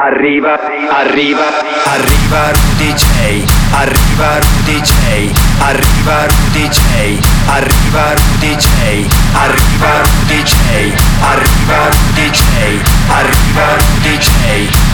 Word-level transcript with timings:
Arriva, 0.00 0.56
arriva, 0.92 1.42
arriva 1.84 2.52
Rudy 2.52 2.92
J, 2.92 3.44
arriva 3.72 4.38
Rudy 4.38 4.80
J, 4.80 5.32
arriva 5.58 6.24
Rudy 6.24 6.68
J, 6.68 7.18
arriva 7.48 8.14
Rudy 8.14 8.54
J, 8.54 9.06
arriva 9.32 10.04
Rudy 10.04 10.44
J, 10.44 10.56
arriva 11.18 11.88
Rudy 11.88 12.30
arriva 13.08 13.74
Rudy 13.74 14.18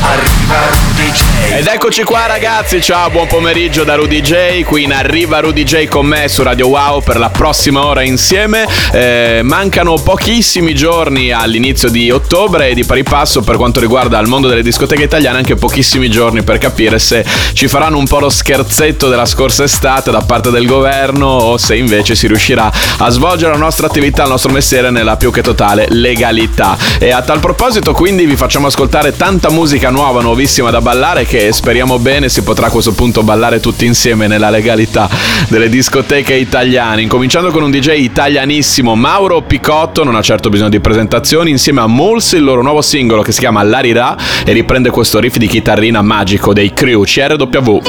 arriva 0.00 0.56
Rudy. 0.70 1.12
Ed 1.58 1.66
eccoci 1.66 2.02
qua 2.02 2.26
ragazzi, 2.26 2.80
ciao, 2.80 3.10
buon 3.10 3.26
pomeriggio 3.26 3.84
da 3.84 3.96
Rudy 3.96 4.22
J, 4.22 4.62
qui 4.64 4.84
in 4.84 4.94
Arriva 4.94 5.40
Rudy 5.40 5.64
J 5.64 5.86
con 5.86 6.06
me 6.06 6.28
su 6.28 6.42
Radio 6.42 6.68
Wow 6.68 7.02
per 7.02 7.18
la 7.18 7.28
prossima 7.28 7.84
ora 7.84 8.02
insieme. 8.02 8.66
Eh, 8.90 9.40
mancano 9.42 9.96
pochissimi 10.02 10.74
giorni 10.74 11.30
all'inizio 11.30 11.90
di 11.90 12.10
ottobre 12.10 12.68
e 12.68 12.74
di 12.74 12.84
pari 12.84 13.02
passo 13.02 13.42
per 13.42 13.56
quanto 13.56 13.80
riguarda 13.80 14.18
il 14.18 14.28
mondo 14.28 14.48
delle 14.48 14.62
discoteche 14.62 14.93
discoteche 14.94 15.02
italiane 15.02 15.38
anche 15.38 15.56
pochissimi 15.56 16.08
giorni 16.08 16.42
per 16.42 16.58
capire 16.58 16.98
se 16.98 17.24
ci 17.52 17.68
faranno 17.68 17.98
un 17.98 18.06
po' 18.06 18.20
lo 18.20 18.30
scherzetto 18.30 19.08
della 19.08 19.26
scorsa 19.26 19.64
estate 19.64 20.10
da 20.10 20.20
parte 20.20 20.50
del 20.50 20.66
governo 20.66 21.26
o 21.26 21.58
se 21.58 21.76
invece 21.76 22.14
si 22.14 22.26
riuscirà 22.26 22.72
a 22.98 23.08
svolgere 23.10 23.52
la 23.52 23.58
nostra 23.58 23.86
attività, 23.86 24.22
il 24.22 24.30
nostro 24.30 24.52
mestiere 24.52 24.90
nella 24.90 25.16
più 25.16 25.30
che 25.30 25.42
totale 25.42 25.86
legalità. 25.90 26.76
E 26.98 27.10
a 27.10 27.22
tal 27.22 27.40
proposito 27.40 27.92
quindi 27.92 28.24
vi 28.24 28.36
facciamo 28.36 28.68
ascoltare 28.68 29.16
tanta 29.16 29.50
musica 29.50 29.90
nuova, 29.90 30.20
nuovissima 30.20 30.70
da 30.70 30.80
ballare 30.80 31.24
che 31.24 31.52
speriamo 31.52 31.98
bene 31.98 32.28
si 32.28 32.42
potrà 32.42 32.66
a 32.66 32.70
questo 32.70 32.92
punto 32.92 33.22
ballare 33.22 33.60
tutti 33.60 33.84
insieme 33.84 34.26
nella 34.26 34.50
legalità 34.50 35.08
delle 35.48 35.68
discoteche 35.68 36.34
italiane. 36.34 37.02
Incominciando 37.02 37.50
con 37.50 37.62
un 37.62 37.70
DJ 37.70 37.98
italianissimo, 37.98 38.94
Mauro 38.94 39.42
Picotto, 39.42 40.04
non 40.04 40.14
ha 40.14 40.22
certo 40.22 40.48
bisogno 40.48 40.70
di 40.70 40.80
presentazioni, 40.80 41.50
insieme 41.50 41.80
a 41.80 41.86
Mols 41.86 42.32
il 42.32 42.44
loro 42.44 42.62
nuovo 42.62 42.82
singolo 42.82 43.22
che 43.22 43.32
si 43.32 43.40
chiama 43.40 43.62
Larira 43.62 44.16
e 44.44 44.52
riprende 44.52 44.83
riprende 44.84 44.90
questo 44.90 45.18
riff 45.20 45.36
di 45.36 45.46
chitarrina 45.46 46.02
magico 46.02 46.52
dei 46.52 46.72
crew 46.72 47.04
CRW. 47.04 47.80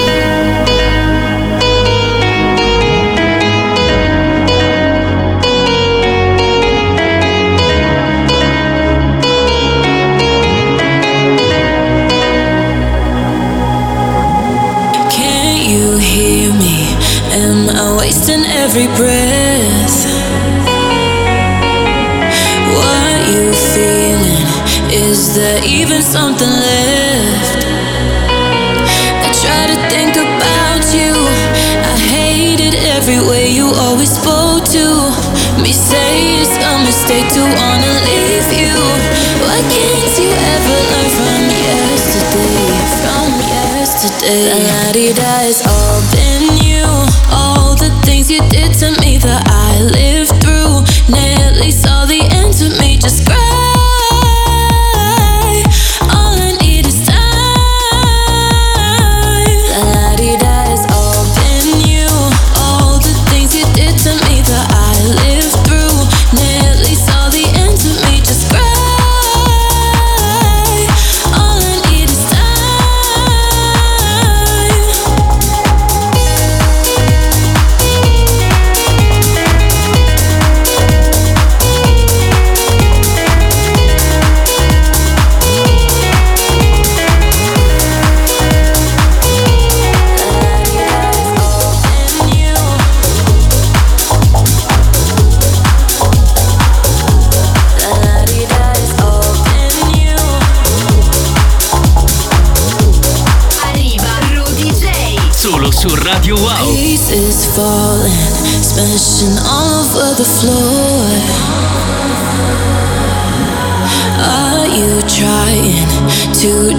every 18.67 18.87
breath. 18.97 20.04
Is 25.15 25.33
there 25.33 25.63
even 25.63 26.01
something 26.01 26.49
left? 26.49 27.63
I 29.23 29.31
try 29.31 29.63
to 29.71 29.77
think 29.87 30.19
about 30.19 30.83
you. 30.91 31.15
I 31.87 31.95
hated 32.11 32.75
every 32.91 33.23
way 33.23 33.47
you 33.47 33.71
always 33.87 34.11
spoke 34.11 34.65
to 34.75 34.85
me. 35.63 35.71
Say 35.71 36.43
it's 36.43 36.57
a 36.59 36.73
mistake 36.83 37.31
to 37.31 37.47
wanna 37.47 37.93
leave 38.11 38.49
you. 38.59 38.75
Why 39.39 39.63
can't 39.71 40.13
you 40.19 40.31
ever 40.53 40.75
learn 40.91 41.09
from 41.17 41.43
yesterday? 41.63 42.75
From 42.99 43.31
yesterday, 43.55 44.51
la 44.67 44.91
di 44.91 45.13
da 45.13 45.47
is 45.47 45.61
all 45.63 46.01
been 46.11 46.44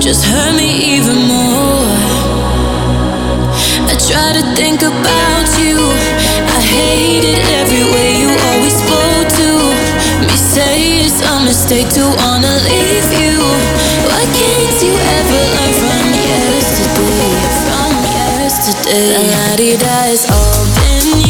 just 0.07 0.25
hurt 0.25 0.55
me 0.55 0.71
even 0.95 1.17
more? 1.27 1.83
I 3.91 3.95
try 3.99 4.39
to 4.39 4.45
think 4.55 4.83
about 4.83 5.49
you. 5.59 5.83
I 6.47 6.61
hated 6.63 7.43
every 7.59 7.83
way 7.91 8.15
you 8.15 8.31
always 8.31 8.77
spoke 8.79 9.27
to 9.43 9.51
me. 10.23 10.31
Say 10.31 11.03
it's 11.07 11.19
a 11.27 11.43
mistake 11.43 11.89
to 11.99 12.07
wanna 12.23 12.55
leave 12.71 13.11
you. 13.19 13.35
Why 14.07 14.23
can't 14.39 14.79
you 14.87 14.95
ever 14.95 15.41
learn 15.55 15.73
from 15.83 16.07
yesterday? 16.31 17.35
From 17.67 17.93
yesterday, 18.15 19.19
la 19.27 19.57
di 19.57 19.77
da 19.77 20.07
is 20.15 20.25
all 20.31 20.67
been 20.79 21.26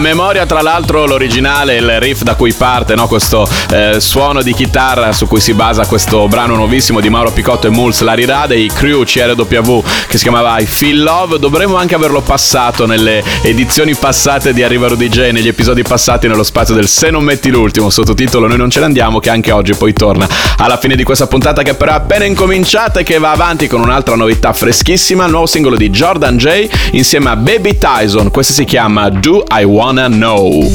memoria, 0.00 0.46
tra 0.46 0.62
l'altro, 0.62 1.06
l'originale, 1.06 1.76
il 1.76 2.00
riff 2.00 2.22
da 2.22 2.34
cui 2.34 2.52
parte, 2.52 2.94
no? 2.94 3.06
questo 3.06 3.48
eh, 3.70 4.00
suono 4.00 4.42
di 4.42 4.52
chitarra 4.54 5.12
su 5.12 5.26
cui 5.26 5.40
si 5.40 5.54
basa 5.54 5.86
questo 5.86 6.26
brano 6.28 6.56
nuovissimo 6.56 7.00
di 7.00 7.08
Mauro 7.08 7.30
Picotto 7.30 7.66
e 7.66 7.70
Mulz 7.70 8.00
Larira 8.00 8.46
dei 8.46 8.68
Crew 8.68 9.04
CRW 9.04 9.82
che 10.08 10.16
si 10.16 10.22
chiamava 10.22 10.58
I 10.58 10.66
Feel 10.66 11.02
Love. 11.02 11.38
Dovremmo 11.38 11.76
anche 11.76 11.94
averlo 11.94 12.20
passato 12.20 12.86
nelle 12.86 13.22
edizioni 13.42 13.94
passate 13.94 14.52
di 14.52 14.62
Arriva 14.62 14.88
Rudy 14.88 15.08
J, 15.08 15.30
negli 15.30 15.48
episodi 15.48 15.82
passati 15.82 16.28
nello 16.28 16.44
spazio 16.44 16.74
del 16.74 16.88
Se 16.88 17.10
non 17.10 17.22
metti 17.22 17.50
l'ultimo, 17.50 17.90
sottotitolo 17.90 18.46
Noi 18.46 18.56
non 18.56 18.70
ce 18.70 18.80
ne 18.80 18.86
andiamo, 18.86 19.18
che 19.18 19.30
anche 19.30 19.50
oggi 19.50 19.74
poi 19.74 19.92
torna 19.92 20.26
alla 20.56 20.78
fine 20.78 20.96
di 20.96 21.04
questa 21.04 21.26
puntata 21.26 21.62
che 21.62 21.74
però 21.74 21.92
è 21.92 21.94
appena 21.94 22.24
incominciata 22.24 23.00
e 23.00 23.02
che 23.02 23.18
va 23.18 23.30
avanti 23.30 23.66
con 23.66 23.80
un'altra 23.80 24.16
novità 24.16 24.52
freschissima, 24.52 25.24
il 25.24 25.30
nuovo 25.30 25.46
singolo 25.46 25.76
di 25.76 25.90
Jordan 25.90 26.36
J 26.36 26.68
insieme 26.92 27.30
a 27.30 27.36
Baby 27.36 27.78
Tyson. 27.78 28.30
Questo 28.30 28.52
si 28.52 28.64
chiama 28.64 29.08
Do 29.08 29.44
I 29.50 29.64
Wanna 29.88 30.10
Know. 30.10 30.68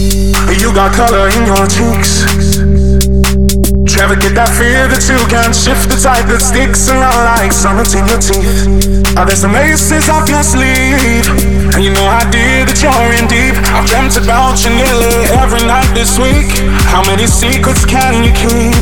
You 0.58 0.74
got 0.74 0.90
color 0.98 1.30
in 1.30 1.46
your 1.46 1.70
cheeks. 1.70 2.26
Never 3.94 4.18
get 4.18 4.34
that 4.34 4.50
fear 4.58 4.90
that 4.90 5.06
you 5.06 5.22
can't 5.30 5.54
shift 5.54 5.86
the 5.94 6.02
tide 6.02 6.26
that 6.34 6.42
sticks 6.42 6.90
around 6.90 7.22
like 7.38 7.54
summits 7.54 7.94
in 7.94 8.10
your 8.10 8.18
teeth. 8.18 8.66
Are 9.14 9.30
there 9.30 9.38
some 9.38 9.54
aces 9.54 10.10
up 10.10 10.26
your 10.26 10.42
sleeve? 10.42 11.30
And 11.78 11.86
you 11.86 11.94
know 11.94 12.10
I 12.10 12.26
did 12.34 12.74
that 12.74 12.82
you're 12.82 13.14
in 13.14 13.30
deep. 13.30 13.54
I've 13.78 13.86
dreamt 13.86 14.18
about 14.18 14.58
you 14.66 14.74
nearly 14.82 15.30
every 15.38 15.62
night 15.62 15.94
this 15.94 16.18
week. 16.18 16.50
How 16.90 17.06
many 17.06 17.30
secrets 17.30 17.86
can 17.86 18.26
you 18.26 18.34
keep? 18.34 18.82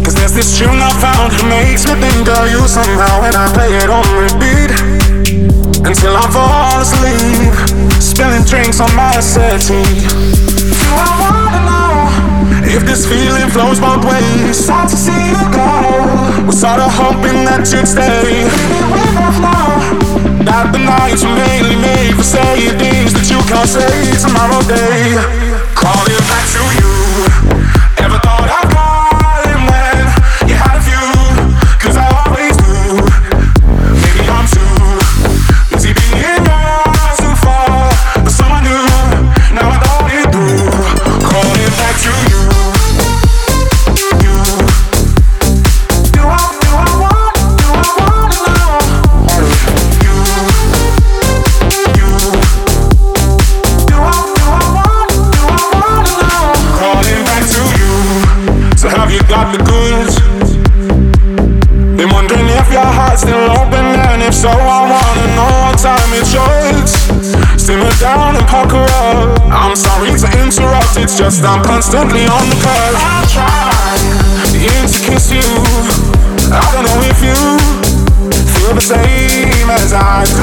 Cause 0.00 0.16
there's 0.16 0.32
this 0.32 0.56
tune 0.56 0.80
I 0.80 0.88
found 1.04 1.36
that 1.36 1.44
makes 1.52 1.84
me 1.84 2.00
think 2.00 2.24
of 2.32 2.48
you 2.48 2.64
somehow 2.64 3.28
and 3.28 3.36
I 3.36 3.44
play 3.52 3.76
it 3.76 3.92
on 3.92 4.08
repeat 4.24 4.99
until 5.84 6.16
I 6.16 6.26
fall 6.30 6.80
asleep, 6.80 7.52
spilling 8.00 8.44
drinks 8.44 8.80
on 8.80 8.94
my 8.94 9.20
settee. 9.20 10.04
Do 10.04 10.90
I 10.92 11.10
wanna 11.20 11.60
know 11.68 12.66
if 12.68 12.84
this 12.84 13.06
feeling 13.06 13.48
flows 13.50 13.80
both 13.80 14.04
ways? 14.04 14.56
Sad 14.56 14.88
to 14.88 14.96
see 14.96 15.30
you 15.32 15.42
go. 15.52 16.46
Was 16.46 16.60
sorta 16.60 16.88
hoping 16.88 17.44
that 17.44 17.68
you'd 17.72 17.88
stay. 17.88 18.48
That 20.44 20.72
the 20.72 20.78
nights 20.78 21.22
were 21.24 21.36
mainly 21.36 21.76
made 21.76 22.14
for 22.16 22.24
saying 22.24 22.78
things 22.78 23.12
that 23.12 23.28
you 23.30 23.38
can't 23.48 23.68
say 23.68 24.16
tomorrow 24.18 24.60
day. 24.68 25.49
Just 71.20 71.44
I'm 71.44 71.62
constantly 71.62 72.24
on 72.24 72.48
the 72.48 72.56
call. 72.64 72.92
I 72.96 73.20
try 73.28 73.92
to 74.52 75.00
kiss 75.04 75.28
you. 75.28 75.44
I 76.48 76.64
don't 76.72 76.88
know 76.88 77.00
if 77.12 77.20
you 77.20 77.36
feel 78.56 78.72
the 78.72 78.80
same 78.80 79.68
as 79.68 79.92
I 79.92 80.24
do. 80.24 80.40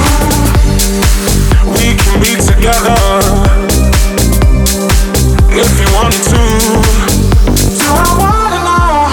We 1.73 1.97
can 1.97 2.21
be 2.21 2.37
together 2.37 2.93
if 5.49 5.71
you 5.81 5.89
wanted 5.97 6.21
to. 6.29 6.45
Do 7.81 7.89
I 7.89 8.11
wanna 8.21 8.61
know 8.69 9.09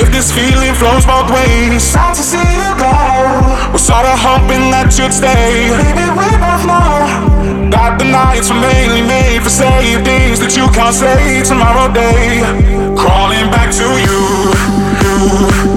if 0.00 0.08
this 0.08 0.32
feeling 0.32 0.72
flows 0.72 1.04
both 1.04 1.28
ways? 1.28 1.82
Sad 1.84 2.14
to 2.14 2.22
see 2.22 2.40
you 2.40 2.70
go. 2.80 2.96
Was 3.76 3.84
sorta 3.84 4.16
hoping 4.16 4.72
that 4.72 4.96
you'd 4.96 5.12
stay. 5.12 5.68
Maybe 5.68 6.08
we 6.16 6.28
both 6.40 6.64
know 6.64 6.93
nights 8.14 8.48
were 8.48 8.60
mainly 8.60 9.02
made 9.02 9.42
for 9.42 9.50
saying 9.50 10.04
things 10.04 10.38
that 10.38 10.54
you 10.56 10.66
can't 10.70 10.94
say 10.94 11.42
tomorrow 11.42 11.92
day. 11.92 12.42
Crawling 12.94 13.50
back 13.50 13.70
to 13.74 13.86
you. 14.06 14.22
Calling 15.02 15.73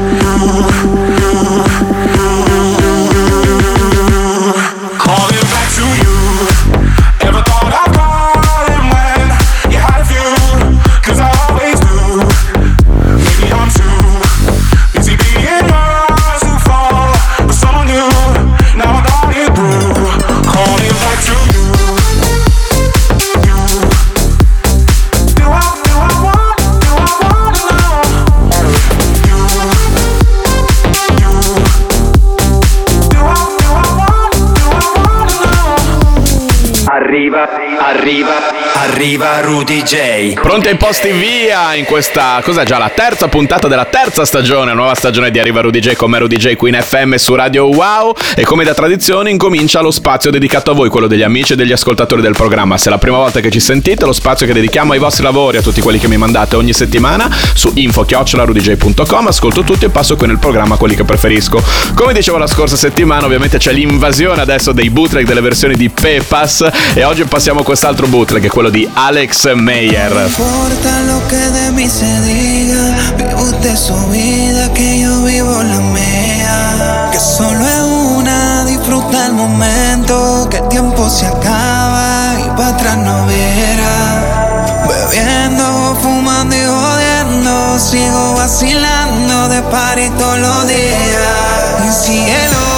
arriva 38.98 39.42
Rudy 39.42 39.84
J. 39.84 40.34
Pronti 40.42 40.70
ai 40.70 40.76
posti 40.76 41.12
via 41.12 41.76
in 41.76 41.86
questa, 41.86 42.42
cos'è 42.44 42.64
già 42.64 42.80
la 42.80 42.90
terza 42.90 43.28
puntata 43.28 43.68
della 43.68 43.86
terza 43.86 44.26
stagione, 44.26 44.74
nuova 44.74 44.96
stagione 44.96 45.30
di 45.30 45.38
Arriva 45.38 45.62
Rudy 45.62 45.78
J 45.78 45.94
con 45.94 46.10
me 46.10 46.18
Rudy 46.18 46.38
J 46.38 46.56
qui 46.56 46.72
in 46.72 46.82
FM 46.82 47.14
su 47.14 47.36
Radio 47.36 47.68
Wow 47.68 48.16
e 48.36 48.44
come 48.44 48.64
da 48.64 48.74
tradizione 48.74 49.30
incomincia 49.30 49.82
lo 49.82 49.92
spazio 49.92 50.32
dedicato 50.32 50.72
a 50.72 50.74
voi, 50.74 50.90
quello 50.90 51.06
degli 51.06 51.22
amici 51.22 51.54
e 51.54 51.56
degli 51.56 51.72
ascoltatori 51.72 52.24
del 52.24 52.34
programma. 52.34 52.76
Se 52.76 52.88
è 52.88 52.90
la 52.90 52.98
prima 52.98 53.18
volta 53.18 53.40
che 53.40 53.52
ci 53.52 53.60
sentite, 53.60 54.04
lo 54.04 54.14
spazio 54.14 54.48
che 54.48 54.54
dedichiamo 54.54 54.94
ai 54.94 55.00
vostri 55.00 55.22
lavori, 55.22 55.58
a 55.58 55.62
tutti 55.62 55.80
quelli 55.80 56.00
che 56.00 56.08
mi 56.08 56.18
mandate 56.18 56.56
ogni 56.56 56.74
settimana 56.74 57.30
su 57.54 57.72
info-rudj.com, 57.76 59.28
ascolto 59.28 59.62
tutti 59.62 59.86
e 59.86 59.90
passo 59.90 60.16
qui 60.16 60.26
nel 60.26 60.40
programma 60.40 60.76
quelli 60.76 60.96
che 60.96 61.04
preferisco. 61.04 61.64
Come 61.94 62.14
dicevo 62.14 62.40
la 62.40 62.48
scorsa 62.48 62.76
settimana, 62.76 63.28
ovviamente 63.28 63.60
c'è 63.60 63.74
l'invasione 63.74 64.42
adesso 64.42 64.72
dei 64.72 64.90
bootleg 64.90 65.28
delle 65.28 65.42
versioni 65.42 65.76
di 65.76 65.88
Pepas 65.90 66.68
e 66.96 67.04
oggi 67.04 67.24
passiamo 67.26 67.60
a 67.60 67.64
quest'altro 67.64 68.08
bootleg, 68.08 68.48
quello 68.48 68.70
di 68.70 68.86
Alex 68.96 69.48
Meyer. 69.56 70.12
importa 70.12 71.02
lo 71.08 71.28
que 71.28 71.38
de 71.38 71.72
mí 71.72 71.90
se 71.90 72.22
diga. 72.22 73.14
Vive 73.18 73.36
usted 73.36 73.76
su 73.76 73.96
vida, 74.08 74.74
que 74.74 75.02
yo 75.02 75.24
vivo 75.24 75.64
la 75.64 75.80
mía. 75.80 77.10
Que 77.12 77.20
solo 77.20 77.66
es 77.66 77.82
una, 78.18 78.66
disfruta 78.66 79.28
el 79.28 79.34
momento. 79.34 80.48
Que 80.50 80.58
el 80.58 80.68
tiempo 80.70 81.10
se 81.10 81.28
acaba 81.28 82.36
y 82.40 82.50
para 82.58 82.70
atrás 82.70 82.98
no 82.98 83.26
viera. 83.28 84.86
Bebiendo, 84.88 85.98
fumando 86.02 86.56
y 86.56 86.66
jodiendo. 86.66 87.80
Sigo 87.80 88.34
vacilando 88.36 89.50
de 89.50 89.62
party 89.64 90.10
todos 90.18 90.40
los 90.40 90.68
días. 90.68 92.04
Cielo. 92.04 92.26
Cielo. 92.26 92.77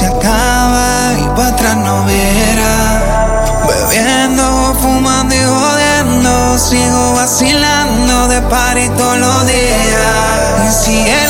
Se 0.00 0.06
acaba 0.06 1.12
y 1.12 1.24
para 1.36 1.48
atrás 1.48 1.76
no 1.76 2.04
viera. 2.06 2.72
Bebiendo, 3.68 4.74
fumando 4.80 5.34
y 5.34 5.44
jodiendo. 5.44 6.58
Sigo 6.58 7.12
vacilando 7.14 8.28
de 8.28 8.40
party 8.42 8.88
todos 8.96 9.18
los 9.18 9.46
días. 9.46 10.40
Y 10.66 10.84
cielo. 10.84 11.29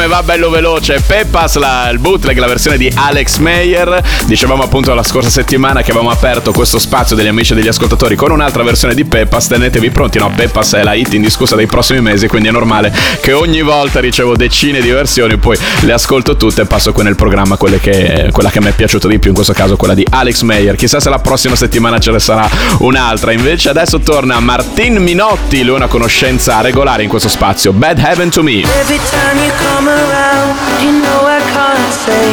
Come 0.00 0.12
va 0.12 0.22
bello 0.22 0.48
veloce. 0.48 1.02
Peppas, 1.06 1.56
la, 1.56 1.90
il 1.90 1.98
bootleg, 1.98 2.38
la 2.38 2.46
versione 2.46 2.78
di 2.78 2.90
Alex 2.94 3.36
Meyer. 3.36 4.02
Dicevamo 4.24 4.62
appunto 4.62 4.94
la 4.94 5.02
scorsa 5.02 5.28
settimana 5.28 5.82
che 5.82 5.90
avevamo 5.90 6.10
aperto 6.10 6.52
questo 6.52 6.78
spazio 6.78 7.14
degli 7.14 7.26
amici 7.26 7.52
e 7.52 7.56
degli 7.56 7.68
ascoltatori 7.68 8.16
con 8.16 8.30
un'altra 8.30 8.62
versione 8.62 8.94
di 8.94 9.04
Peppas. 9.04 9.48
Tenetevi 9.48 9.90
pronti, 9.90 10.18
no? 10.18 10.32
Peppas 10.34 10.72
è 10.72 10.82
la 10.82 10.94
hit 10.94 11.12
indiscussa 11.12 11.54
dei 11.54 11.66
prossimi 11.66 12.00
mesi, 12.00 12.28
quindi 12.28 12.48
è 12.48 12.50
normale 12.50 12.90
che 13.20 13.34
ogni 13.34 13.60
volta 13.60 14.00
ricevo 14.00 14.36
decine 14.36 14.80
di 14.80 14.88
versioni, 14.88 15.36
poi 15.36 15.58
le 15.80 15.92
ascolto 15.92 16.34
tutte 16.34 16.62
e 16.62 16.64
passo 16.64 16.92
qui 16.92 17.02
nel 17.02 17.16
programma 17.16 17.58
che, 17.58 18.30
quella 18.32 18.48
che 18.48 18.60
mi 18.62 18.68
è 18.68 18.72
piaciuta 18.72 19.06
di 19.06 19.18
più, 19.18 19.28
in 19.28 19.34
questo 19.34 19.52
caso 19.52 19.76
quella 19.76 19.92
di 19.92 20.06
Alex 20.08 20.40
Meyer. 20.40 20.76
Chissà 20.76 20.98
se 20.98 21.10
la 21.10 21.18
prossima 21.18 21.56
settimana 21.56 21.98
ce 21.98 22.10
ne 22.10 22.20
sarà 22.20 22.48
un'altra. 22.78 23.32
Invece 23.32 23.68
adesso 23.68 24.00
torna 24.00 24.40
Martin 24.40 24.96
Minotti, 24.96 25.62
lui 25.62 25.74
è 25.74 25.76
una 25.76 25.88
conoscenza 25.88 26.62
regolare 26.62 27.02
in 27.02 27.10
questo 27.10 27.28
spazio. 27.28 27.74
Bad 27.74 27.98
Heaven 27.98 28.30
to 28.30 28.42
Me. 28.42 28.62
Every 28.62 28.98
time 29.10 29.44
you 29.44 29.52
come 29.58 29.89
around, 29.98 30.50
you 30.82 30.92
know 31.02 31.20
I 31.26 31.40
can't 31.54 31.92
say 32.06 32.28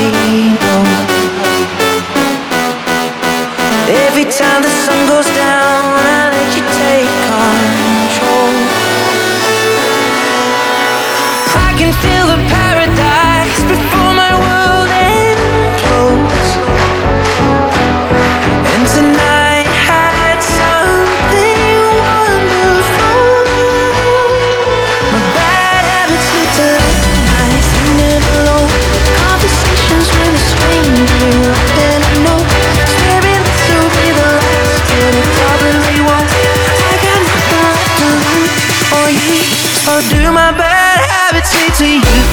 no. 0.63 0.75
Every 4.05 4.25
time 4.25 4.61
the 4.61 4.73
sun 4.83 4.99
goes 5.07 5.29
down, 5.33 6.16
to 41.77 41.85
you? 41.85 42.26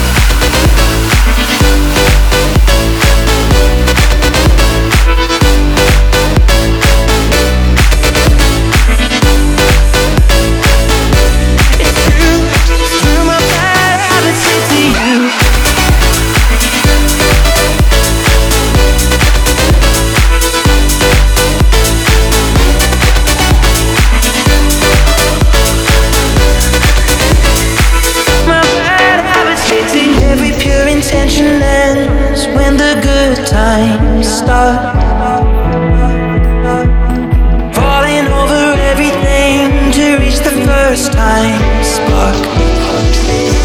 First 40.95 41.13
time 41.13 41.59
spark. 41.83 42.39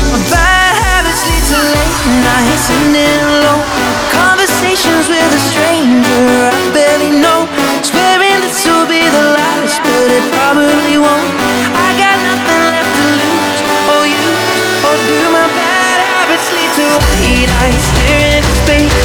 My 0.09 0.17
bad 0.33 0.73
habits 0.81 1.21
lead 1.29 1.45
to 1.53 1.59
late 1.61 2.01
nights 2.25 2.65
and 2.73 2.89
in 2.89 3.21
alone 3.37 3.65
conversations 4.09 5.05
with 5.05 5.37
a 5.37 5.41
stranger 5.53 6.25
I 6.49 6.57
barely 6.73 7.13
know. 7.21 7.45
Swearing 7.85 8.41
this 8.41 8.65
will 8.65 8.89
be 8.89 9.05
the 9.05 9.25
last, 9.37 9.77
but 9.77 10.09
it 10.09 10.25
probably 10.33 10.97
won't. 10.97 11.29
I 11.77 11.89
got 12.01 12.17
nothing 12.17 12.65
left 12.73 12.91
to 12.97 13.05
lose 13.21 13.61
or 13.93 14.03
use 14.09 14.49
or 14.89 14.97
do. 15.05 15.19
My 15.29 15.45
bad 15.53 15.97
habits 16.09 16.49
lead 16.49 16.71
to 16.81 16.85
white 16.97 17.49
eyes 17.61 17.83
staring 17.93 18.41
into 18.41 18.53
space, 18.65 18.97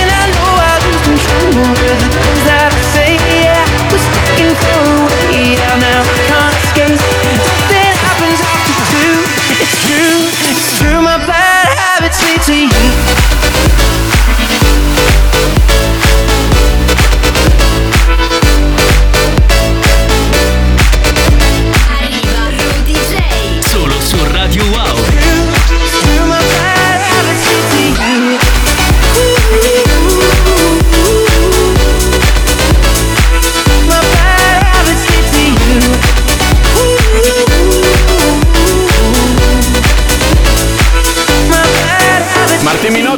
and 0.00 0.08
I 0.08 0.24
know 0.32 0.48
I 0.64 0.72
lose 0.80 1.02
control 1.04 1.60
over 1.60 1.92
the 1.92 2.35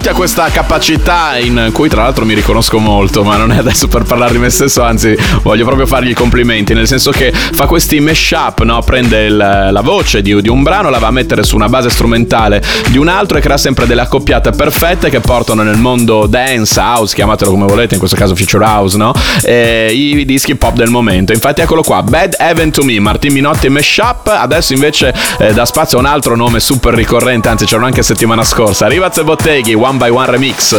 Ha 0.08 0.14
questa 0.14 0.48
capacità 0.48 1.36
in 1.36 1.68
cui 1.70 1.88
tra 1.90 2.02
l'altro 2.02 2.24
mi 2.24 2.32
riconosco 2.34 2.78
molto, 2.78 3.22
ma 3.22 3.36
non 3.36 3.52
è 3.52 3.58
adesso 3.58 3.88
per 3.88 4.04
parlare 4.04 4.32
di 4.32 4.38
me 4.38 4.48
stesso, 4.48 4.82
anzi 4.82 5.14
voglio 5.42 5.64
proprio 5.66 5.86
fargli 5.86 6.10
i 6.10 6.14
complimenti, 6.14 6.72
nel 6.72 6.86
senso 6.86 7.10
che 7.10 7.30
fa 7.32 7.66
questi 7.66 8.00
mashup, 8.00 8.62
no? 8.62 8.80
prende 8.82 9.26
il- 9.26 9.36
la 9.36 9.80
voce 9.82 10.22
di, 10.22 10.40
di 10.40 10.48
un 10.48 10.62
brano, 10.62 10.88
la 10.88 10.98
va 10.98 11.08
a 11.08 11.10
mettere 11.10 11.42
su 11.42 11.56
una 11.56 11.68
base 11.68 11.90
strumentale 11.90 12.62
di 12.88 12.96
un 12.96 13.06
altro 13.08 13.36
e 13.36 13.40
crea 13.42 13.58
sempre 13.58 13.86
delle 13.86 14.00
accoppiate 14.00 14.50
perfette 14.50 15.10
che 15.10 15.20
portano 15.20 15.62
nel 15.62 15.76
mondo 15.76 16.26
dance, 16.26 16.80
house, 16.80 17.14
chiamatelo 17.14 17.50
come 17.50 17.66
volete, 17.66 17.92
in 17.92 17.98
questo 18.00 18.16
caso 18.16 18.34
future 18.34 18.64
house, 18.64 18.96
no? 18.96 19.12
E 19.42 19.90
i 19.92 20.24
dischi 20.24 20.54
pop 20.56 20.74
del 20.74 20.88
momento. 20.88 21.32
Infatti 21.32 21.60
eccolo 21.60 21.82
qua, 21.82 22.02
Bad 22.02 22.34
Heaven 22.38 22.70
to 22.70 22.82
Me, 22.82 22.98
Martin 22.98 23.32
Minotti 23.34 23.68
mashup, 23.68 24.26
adesso 24.28 24.72
invece 24.72 25.14
eh, 25.38 25.52
dà 25.52 25.64
spazio 25.66 25.98
a 25.98 26.00
un 26.00 26.06
altro 26.06 26.34
nome 26.34 26.60
super 26.60 26.94
ricorrente, 26.94 27.48
anzi 27.48 27.66
c'erano 27.66 27.86
anche 27.86 28.02
settimana 28.02 28.42
scorsa, 28.42 28.86
Rivaz 28.88 29.18
e 29.18 29.24
Botteghi, 29.24 29.74
One 29.74 29.96
by 29.98 30.10
One 30.10 30.28
Remix. 30.28 30.72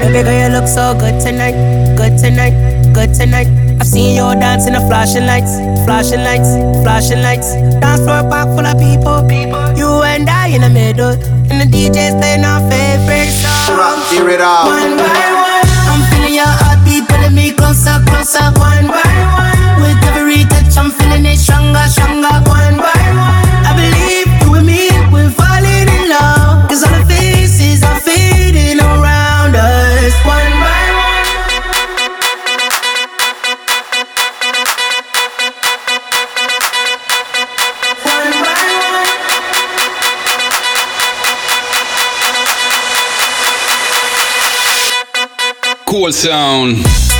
Baby 0.00 0.22
girl, 0.22 0.38
you 0.42 0.48
look 0.54 0.68
so 0.68 0.94
good 0.94 1.20
tonight, 1.20 1.54
good 1.96 2.18
tonight, 2.18 2.54
good 2.92 3.14
tonight. 3.14 3.48
I've 3.80 3.86
seen 3.86 4.16
you 4.16 4.22
dance 4.38 4.66
in 4.66 4.74
the 4.74 4.80
flashing 4.80 5.26
lights, 5.26 5.56
flashing 5.84 6.22
lights, 6.22 6.54
flashing 6.82 7.22
lights. 7.22 7.54
Dance 7.80 8.02
floor 8.02 8.22
pack 8.30 8.46
full 8.54 8.66
of 8.66 8.78
people, 8.78 9.22
people. 9.26 9.72
You 9.76 10.02
and 10.02 10.28
I 10.28 10.48
in 10.48 10.60
the 10.62 10.70
middle, 10.70 11.12
and 11.50 11.60
the 11.60 11.66
DJ's 11.66 12.14
playing 12.14 12.44
our 12.44 12.60
favorite 12.70 13.32
song. 13.32 13.98
One 14.14 14.96
by 14.96 15.08
one, 15.34 15.66
I'm 15.90 16.02
feeling 16.12 16.34
your 16.34 16.46
heartbeat 16.46 17.08
pulling 17.08 17.34
me 17.34 17.50
closer, 17.52 17.98
closer. 18.06 18.44
One 18.60 18.86
by 18.86 19.02
one, 19.34 19.53
feeling 21.14 21.32
it 21.32 21.38
stronger, 21.38 21.86
stronger. 21.88 22.28
One 22.28 22.76
by 22.78 22.92
one, 23.14 23.46
I 23.66 23.72
believe 23.76 24.26
you 24.42 24.54
and 24.54 24.66
me 24.66 24.88
we're 25.12 25.30
falling 25.30 25.88
in 25.88 26.08
love. 26.08 26.68
'Cause 26.68 26.82
all 26.84 26.90
the 26.90 27.04
faces 27.06 27.82
are 27.82 28.00
fading 28.00 28.80
around 28.80 29.54
us. 29.56 30.12
One 30.24 30.52
by 30.62 30.84
one. 31.02 31.26
One 38.04 38.32
by 38.46 38.64
one. 38.80 39.08
Cool 45.86 46.12
sound. 46.12 47.13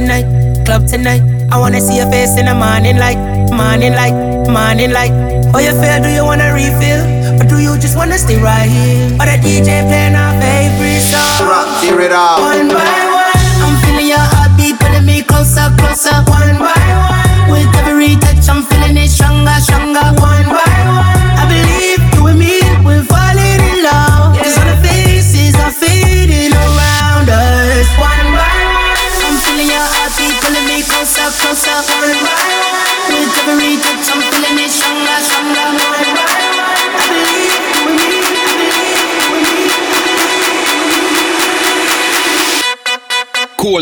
Tonight, 0.00 0.24
club 0.64 0.86
tonight. 0.86 1.20
I 1.52 1.58
wanna 1.60 1.80
see 1.80 1.96
your 2.00 2.10
face 2.10 2.38
in 2.38 2.46
the 2.46 2.54
morning 2.54 2.96
light, 2.96 3.20
morning 3.52 3.92
light, 3.92 4.16
morning 4.48 4.92
light. 4.92 5.12
How 5.52 5.60
you 5.60 5.76
feel? 5.76 6.00
Do 6.00 6.08
you 6.08 6.24
wanna 6.24 6.54
refill? 6.56 7.04
Or 7.40 7.44
do 7.44 7.58
you 7.60 7.76
just 7.76 7.96
wanna 7.96 8.16
stay 8.16 8.40
right 8.40 8.64
here? 8.64 9.12
Or 9.20 9.26
the 9.28 9.36
DJ 9.44 9.84
playing 9.84 10.16
our 10.16 10.32
favorite 10.40 11.04
song? 11.04 11.48
Rock, 11.48 11.68
tear 11.82 12.00
it 12.00 12.12
up. 12.12 12.40
One 12.40 12.68
by 12.68 12.96
one, 13.12 13.44
I'm 13.60 13.76
feeling 13.84 14.08
your 14.08 14.24
heartbeat 14.32 14.80
pulling 14.80 15.04
me 15.04 15.22
closer, 15.22 15.68
closer. 15.76 16.16
One 16.32 16.56
by 16.56 16.80
one, 17.12 17.52
with 17.52 17.76
every 17.84 18.16
touch, 18.16 18.48
I'm 18.48 18.64
feeling 18.64 18.96
it 18.96 19.10
stronger, 19.10 19.58
stronger. 19.60 20.06
One 20.16 20.48
by 20.48 20.59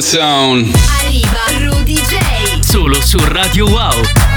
Sound. 0.00 0.74
Arriva 1.00 1.44
Rudy 1.58 1.94
J. 1.94 2.60
Solo 2.60 3.00
su 3.02 3.18
Radio 3.18 3.66
Wow. 3.66 4.27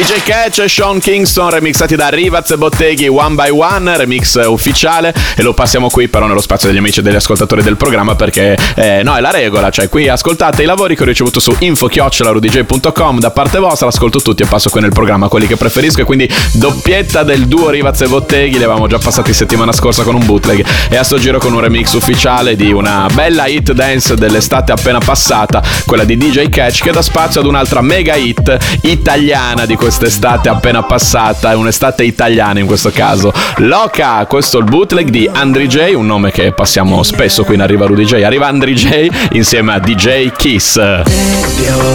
DJ 0.00 0.22
Catch 0.22 0.60
e 0.60 0.68
Sean 0.70 0.98
Kingston 0.98 1.50
remixati 1.50 1.94
da 1.94 2.08
Rivaz 2.08 2.52
e 2.52 2.56
Botteghi 2.56 3.06
One 3.06 3.34
by 3.34 3.50
One, 3.50 3.98
remix 3.98 4.40
ufficiale. 4.46 5.12
E 5.36 5.42
lo 5.42 5.52
passiamo 5.52 5.90
qui 5.90 6.08
però 6.08 6.26
nello 6.26 6.40
spazio 6.40 6.68
degli 6.68 6.78
amici 6.78 7.00
e 7.00 7.02
degli 7.02 7.16
ascoltatori 7.16 7.62
del 7.62 7.76
programma 7.76 8.14
perché 8.14 8.56
eh, 8.76 9.02
no 9.04 9.14
è 9.14 9.20
la 9.20 9.30
regola, 9.30 9.68
cioè 9.68 9.90
qui 9.90 10.08
ascoltate 10.08 10.62
i 10.62 10.64
lavori 10.64 10.96
che 10.96 11.02
ho 11.02 11.04
ricevuto 11.04 11.38
su 11.38 11.54
info-rudj.com 11.58 13.18
da 13.18 13.30
parte 13.30 13.58
vostra, 13.58 13.88
ascolto 13.88 14.22
tutti 14.22 14.42
e 14.42 14.46
passo 14.46 14.70
qui 14.70 14.80
nel 14.80 14.92
programma 14.92 15.28
quelli 15.28 15.46
che 15.46 15.56
preferisco. 15.56 16.00
E 16.00 16.04
quindi 16.04 16.26
doppietta 16.52 17.22
del 17.22 17.46
duo 17.46 17.68
Rivaz 17.68 18.00
e 18.00 18.06
Botteghi, 18.06 18.56
li 18.56 18.64
avevamo 18.64 18.86
già 18.86 18.98
passati 18.98 19.34
settimana 19.34 19.72
scorsa 19.72 20.02
con 20.02 20.14
un 20.14 20.24
bootleg. 20.24 20.64
E 20.88 20.96
a 20.96 21.04
sto 21.04 21.18
giro 21.18 21.38
con 21.38 21.52
un 21.52 21.60
remix 21.60 21.92
ufficiale 21.92 22.56
di 22.56 22.72
una 22.72 23.06
bella 23.12 23.46
hit 23.48 23.72
dance 23.72 24.14
dell'estate 24.14 24.72
appena 24.72 24.98
passata, 24.98 25.62
quella 25.84 26.04
di 26.04 26.16
DJ 26.16 26.48
Catch 26.48 26.84
che 26.84 26.90
dà 26.90 27.02
spazio 27.02 27.40
ad 27.40 27.46
un'altra 27.46 27.82
mega 27.82 28.14
hit 28.14 28.56
italiana 28.80 29.66
di 29.66 29.76
quest'estate 29.90 30.48
appena 30.48 30.84
passata, 30.84 31.50
è 31.50 31.54
un'estate 31.56 32.04
italiana 32.04 32.60
in 32.60 32.66
questo 32.66 32.92
caso. 32.92 33.32
Loca, 33.56 34.24
questo 34.26 34.58
è 34.58 34.60
il 34.60 34.66
bootleg 34.66 35.08
di 35.08 35.28
Andri 35.30 35.66
J, 35.66 35.94
un 35.96 36.06
nome 36.06 36.30
che 36.30 36.52
passiamo 36.52 37.02
spesso 37.02 37.42
qui 37.42 37.56
in 37.56 37.60
Arriva 37.60 37.86
Rudy 37.86 38.04
J. 38.04 38.22
Arriva 38.22 38.46
Andri 38.46 38.74
J 38.74 39.08
insieme 39.32 39.72
a 39.72 39.80
DJ 39.80 40.30
Kiss. 40.30 40.78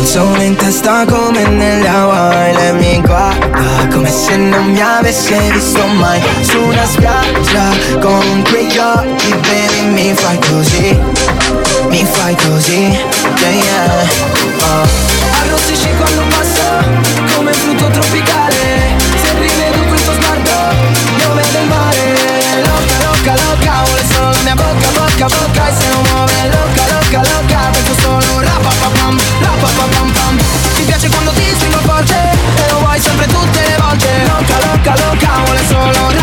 Sono 0.04 0.42
in 0.42 0.58
testa 0.58 1.06
come 1.06 1.48
negli 1.48 1.86
Hawaii 1.86 2.54
Lei 2.54 2.74
mi 2.74 3.02
guarda 3.02 3.88
come 3.90 4.12
se 4.12 4.36
non 4.36 4.72
mi 4.72 4.82
avesse 4.82 5.40
visto 5.52 5.86
mai 5.88 6.22
Su 6.42 6.62
una 6.62 6.86
spiaggia 6.86 7.72
con 8.00 8.44
quegli 8.50 8.78
occhi 8.78 9.30
Baby 9.30 9.82
mi 9.92 10.14
fai 10.14 10.38
così 10.50 11.00
Mi 11.90 12.06
fai 12.06 12.36
così 12.36 12.82
Yeah 13.40 13.52
yeah 13.52 14.08
oh. 14.62 14.88
Arrossisci 15.42 15.90
quando 15.98 16.26
frutto 16.30 17.25
tropicale. 17.96 18.96
Se 19.24 19.32
rivedo 19.40 19.80
quel 19.88 20.02
tuo 20.04 20.14
sguardo 20.14 20.52
Io 21.18 21.34
vedo 21.34 21.60
il 21.60 21.68
mare. 21.68 22.04
Loca, 22.68 22.98
loca, 23.08 23.34
loca 23.44 23.84
Vuole 23.86 24.04
solo 24.12 24.30
la 24.32 24.42
mia 24.44 24.56
bocca, 24.56 24.90
bocca, 25.00 25.26
bocca 25.28 25.68
E 25.68 25.74
se 25.80 25.88
non 25.90 26.04
muove 26.12 26.34
loca, 26.52 26.84
loca, 26.94 27.20
loca 27.32 27.60
Penso 27.72 27.94
solo 28.02 28.40
rapapapam, 28.42 29.18
rapapapam 29.40 30.12
pam 30.12 30.38
Ti 30.76 30.84
piace 30.84 31.08
quando 31.10 31.32
ti 31.32 31.44
stringo 31.56 31.80
forte 31.80 32.16
E 32.56 32.70
lo 32.70 32.80
vuoi 32.80 33.00
sempre 33.00 33.28
tutte 33.28 33.60
le 33.62 33.78
volte. 33.80 34.10
Loca, 34.28 34.58
loca, 34.66 34.94
loca 35.04 35.30
Vuole 35.46 35.62
solo 35.68 36.15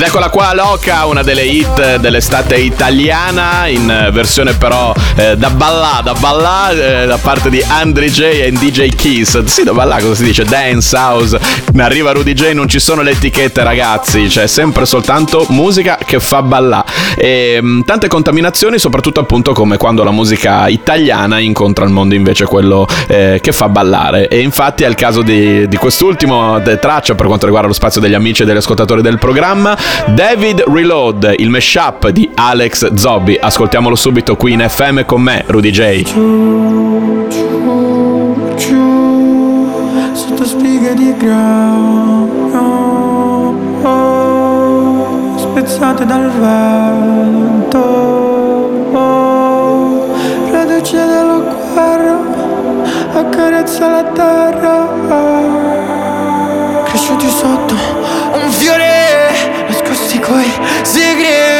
Ed 0.00 0.06
eccola 0.06 0.30
qua 0.30 0.54
Loca, 0.54 1.04
una 1.04 1.22
delle 1.22 1.44
hit 1.44 1.96
dell'estate 1.96 2.56
italiana 2.56 3.66
in 3.66 4.08
versione 4.10 4.54
però 4.54 4.94
eh, 5.20 5.36
da 5.36 5.50
ballà, 5.50 6.00
da 6.02 6.14
ballà 6.14 6.70
eh, 6.70 7.06
da 7.06 7.18
parte 7.18 7.50
di 7.50 7.62
Andre 7.66 8.10
J 8.10 8.20
e 8.22 8.52
DJ 8.52 8.88
Kiss. 8.88 9.42
Sì, 9.44 9.64
da 9.64 9.74
ballà 9.74 9.98
cosa 9.98 10.14
si 10.14 10.24
dice? 10.24 10.44
Dance, 10.44 10.96
house. 10.96 11.38
Arriva 11.76 12.12
Rudy 12.12 12.32
J, 12.32 12.52
non 12.52 12.68
ci 12.68 12.78
sono 12.78 13.02
le 13.02 13.10
etichette 13.10 13.62
ragazzi, 13.62 14.26
c'è 14.28 14.46
sempre 14.46 14.86
soltanto 14.86 15.44
musica 15.50 15.98
che 16.02 16.20
fa 16.20 16.40
ballà. 16.40 16.82
E 17.16 17.58
mh, 17.60 17.84
tante 17.84 18.08
contaminazioni, 18.08 18.78
soprattutto 18.78 19.20
appunto 19.20 19.52
come 19.52 19.76
quando 19.76 20.04
la 20.04 20.10
musica 20.10 20.68
italiana 20.68 21.38
incontra 21.38 21.84
il 21.84 21.90
mondo 21.90 22.14
invece 22.14 22.46
quello 22.46 22.86
eh, 23.06 23.40
che 23.42 23.52
fa 23.52 23.68
ballare. 23.68 24.28
E 24.28 24.40
infatti 24.40 24.84
è 24.84 24.88
il 24.88 24.94
caso 24.94 25.20
di, 25.20 25.68
di 25.68 25.76
quest'ultimo 25.76 26.62
traccia 26.80 27.14
per 27.14 27.26
quanto 27.26 27.44
riguarda 27.44 27.68
lo 27.68 27.74
spazio 27.74 28.00
degli 28.00 28.14
amici 28.14 28.42
e 28.42 28.44
degli 28.46 28.56
ascoltatori 28.56 29.02
del 29.02 29.18
programma. 29.18 29.76
David 30.06 30.64
Reload, 30.66 31.34
il 31.36 31.50
mashup 31.50 32.08
di 32.08 32.30
Alex 32.34 32.94
Zobbi. 32.94 33.36
Ascoltiamolo 33.38 33.94
subito 33.94 34.36
qui 34.36 34.52
in 34.52 34.64
FM 34.66 35.08
con 35.10 35.22
me, 35.22 35.42
Rudy 35.48 35.70
J. 35.72 36.04
sotto 40.12 40.44
spighe 40.44 40.94
di 40.94 41.12
grano 41.16 42.28
spezzate 45.36 46.06
dal 46.06 46.30
vento. 46.30 47.78
Reduce 50.52 51.04
dello 51.04 51.42
guerra 51.74 52.18
accarezza 53.14 53.88
la 53.88 54.04
terra. 54.04 54.88
Cresciuti 56.84 57.28
sotto 57.28 57.74
un 58.34 58.50
fiore 58.52 58.90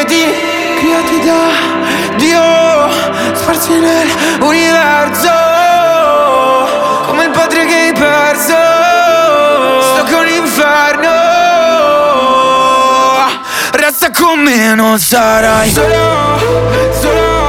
Dio 0.06 0.49
ti 1.04 1.20
dà, 1.20 2.16
Dio 2.16 2.88
sparsi 3.34 3.78
nell'universo 3.78 5.30
Come 7.06 7.24
il 7.24 7.30
padre 7.30 7.66
che 7.66 7.74
hai 7.74 7.92
perso 7.92 8.54
Sto 9.80 10.14
con 10.14 10.24
l'inferno. 10.24 11.08
Resta 13.72 14.10
con 14.10 14.40
me, 14.40 14.74
non 14.74 14.98
sarai 14.98 15.70
solo, 15.70 16.38
solo 17.00 17.39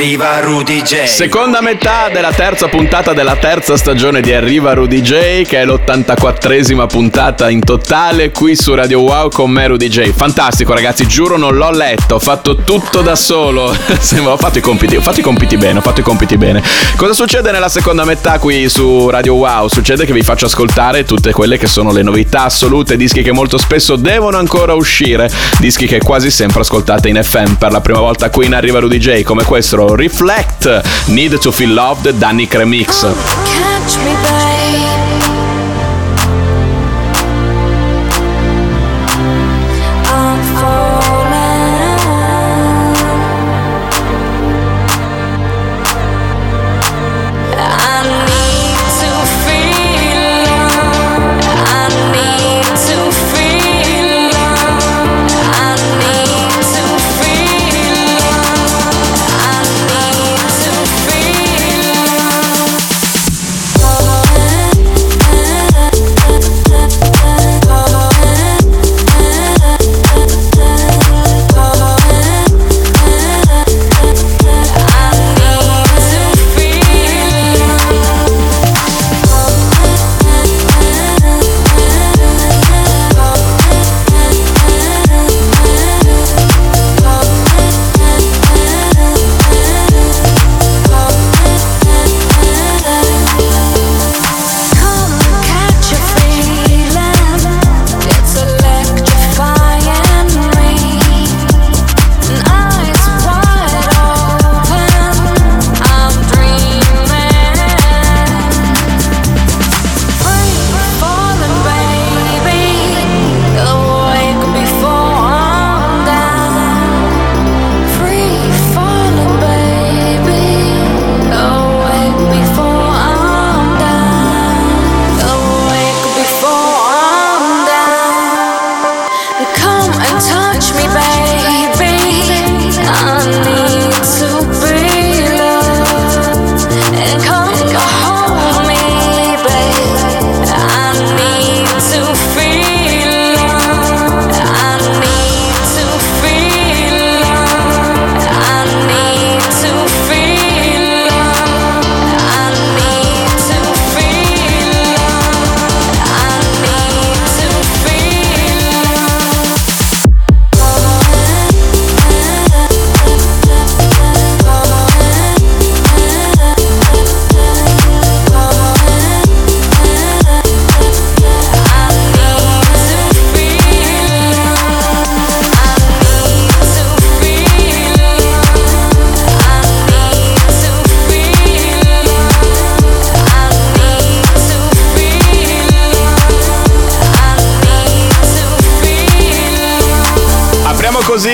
arriva 0.00 0.40
Rudy 0.40 0.80
J. 0.80 1.04
Seconda 1.04 1.60
metà 1.60 2.08
della 2.10 2.32
terza 2.32 2.68
puntata 2.68 3.12
della 3.12 3.36
terza 3.36 3.76
stagione 3.76 4.22
di 4.22 4.32
Arriva 4.32 4.72
Rudy 4.72 5.02
J, 5.02 5.42
che 5.42 5.60
è 5.60 5.66
l'84esima 5.66 6.86
puntata 6.86 7.50
in 7.50 7.62
totale 7.62 8.30
qui 8.30 8.56
su 8.56 8.74
Radio 8.74 9.00
Wow 9.00 9.28
con 9.28 9.50
me 9.50 9.66
Rudy 9.66 9.88
J. 9.88 10.10
Fantastico 10.12 10.72
ragazzi, 10.72 11.06
giuro 11.06 11.36
non 11.36 11.54
l'ho 11.54 11.70
letto, 11.70 12.14
ho 12.14 12.18
fatto 12.18 12.56
tutto 12.56 13.02
da 13.02 13.14
solo. 13.14 13.76
ho 14.24 14.36
fatto 14.38 14.56
i 14.56 14.62
compiti, 14.62 14.96
ho 14.96 15.02
fatto 15.02 15.20
i 15.20 15.22
compiti 15.22 15.58
bene, 15.58 15.80
ho 15.80 15.82
fatto 15.82 16.00
i 16.00 16.02
compiti 16.02 16.38
bene. 16.38 16.62
Cosa 16.96 17.12
succede 17.12 17.50
nella 17.50 17.68
seconda 17.68 18.06
metà 18.06 18.38
qui 18.38 18.70
su 18.70 19.10
Radio 19.10 19.34
Wow? 19.34 19.68
Succede 19.68 20.06
che 20.06 20.14
vi 20.14 20.22
faccio 20.22 20.46
ascoltare 20.46 21.04
tutte 21.04 21.32
quelle 21.32 21.58
che 21.58 21.66
sono 21.66 21.92
le 21.92 22.02
novità 22.02 22.44
assolute, 22.44 22.96
dischi 22.96 23.20
che 23.20 23.32
molto 23.32 23.58
spesso 23.58 23.96
devono 23.96 24.38
ancora 24.38 24.72
uscire, 24.72 25.30
dischi 25.58 25.86
che 25.86 25.98
quasi 25.98 26.30
sempre 26.30 26.60
ascoltate 26.60 27.10
in 27.10 27.22
FM 27.22 27.54
per 27.54 27.70
la 27.70 27.82
prima 27.82 28.00
volta 28.00 28.30
qui 28.30 28.46
in 28.46 28.54
Arriva 28.54 28.78
Rudy 28.78 28.96
J, 28.96 29.22
come 29.24 29.44
questo 29.44 29.89
Reflect, 29.96 30.82
Need 31.06 31.38
to 31.38 31.52
Feel 31.52 31.72
Loved 31.72 32.12
da 32.12 32.30
Nick 32.32 32.54
Remix. 32.54 33.06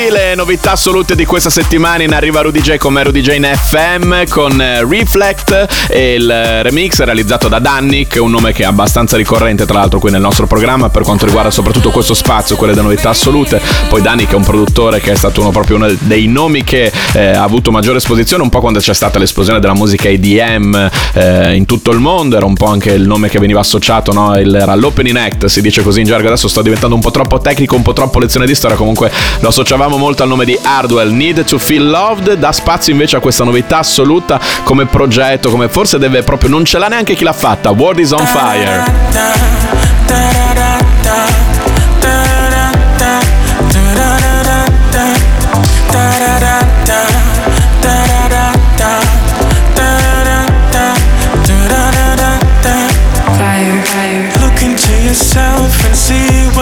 Le 0.08 0.36
novità 0.36 0.72
assolute 0.72 1.16
di 1.16 1.24
questa 1.24 1.50
settimana 1.50 2.04
in 2.04 2.14
Arriva 2.14 2.40
Rudy 2.40 2.60
J 2.60 2.76
con 2.76 2.92
me 2.92 3.02
Rudy 3.02 3.22
J 3.22 3.34
in 3.34 3.50
FM 3.52 4.28
con 4.28 4.60
eh, 4.60 4.84
Reflect 4.84 5.88
e 5.88 6.14
il 6.14 6.62
remix 6.62 7.00
realizzato 7.02 7.48
da 7.48 7.58
Dannik, 7.58 8.16
un 8.20 8.30
nome 8.30 8.52
che 8.52 8.62
è 8.62 8.66
abbastanza 8.66 9.16
ricorrente 9.16 9.66
tra 9.66 9.78
l'altro 9.78 9.98
qui 9.98 10.12
nel 10.12 10.20
nostro 10.20 10.46
programma 10.46 10.90
per 10.90 11.02
quanto 11.02 11.26
riguarda 11.26 11.50
soprattutto 11.50 11.90
questo 11.90 12.14
spazio, 12.14 12.54
quelle 12.54 12.72
delle 12.72 12.86
novità 12.86 13.08
assolute. 13.08 13.60
Poi 13.88 14.00
Dannik 14.00 14.30
è 14.30 14.34
un 14.34 14.44
produttore 14.44 15.00
che 15.00 15.10
è 15.10 15.16
stato 15.16 15.40
uno, 15.40 15.50
proprio 15.50 15.76
uno 15.76 15.92
dei 15.98 16.28
nomi 16.28 16.62
che 16.62 16.92
eh, 17.14 17.30
ha 17.30 17.42
avuto 17.42 17.72
maggiore 17.72 17.98
esposizione 17.98 18.44
un 18.44 18.48
po' 18.48 18.60
quando 18.60 18.78
c'è 18.78 18.94
stata 18.94 19.18
l'esplosione 19.18 19.58
della 19.58 19.74
musica 19.74 20.08
EDM 20.08 20.88
eh, 21.14 21.54
in 21.56 21.66
tutto 21.66 21.90
il 21.90 21.98
mondo, 21.98 22.36
era 22.36 22.46
un 22.46 22.54
po' 22.54 22.66
anche 22.66 22.92
il 22.92 23.06
nome 23.06 23.28
che 23.28 23.40
veniva 23.40 23.58
associato, 23.58 24.12
no? 24.12 24.38
il, 24.38 24.54
era 24.54 24.76
l'opening 24.76 25.16
act, 25.16 25.46
si 25.46 25.60
dice 25.60 25.82
così 25.82 26.00
in 26.00 26.06
gergo, 26.06 26.28
adesso 26.28 26.46
sto 26.46 26.62
diventando 26.62 26.94
un 26.94 27.00
po' 27.00 27.10
troppo 27.10 27.40
tecnico, 27.40 27.74
un 27.74 27.82
po' 27.82 27.92
troppo 27.92 28.20
lezione 28.20 28.46
di 28.46 28.54
storia, 28.54 28.76
comunque 28.76 29.10
lo 29.40 29.48
associavamo 29.48 29.94
molto 29.98 30.22
al 30.22 30.28
nome 30.28 30.44
di 30.44 30.58
Hardwell, 30.60 31.10
Need 31.12 31.44
to 31.44 31.58
Feel 31.58 31.88
Loved, 31.88 32.34
dà 32.34 32.52
spazio 32.52 32.92
invece 32.92 33.16
a 33.16 33.20
questa 33.20 33.44
novità 33.44 33.78
assoluta 33.78 34.40
come 34.64 34.86
progetto, 34.86 35.50
come 35.50 35.68
forse 35.68 35.98
deve 35.98 36.22
proprio, 36.22 36.50
non 36.50 36.64
ce 36.64 36.78
l'ha 36.78 36.88
neanche 36.88 37.14
chi 37.14 37.24
l'ha 37.24 37.32
fatta, 37.32 37.70
World 37.70 37.98
is 37.98 38.10
on 38.12 38.26
Fire. 38.26 38.84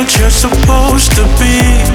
what 0.05 0.18
you're 0.18 0.29
supposed 0.29 1.12
to 1.12 1.25
be. 1.38 1.93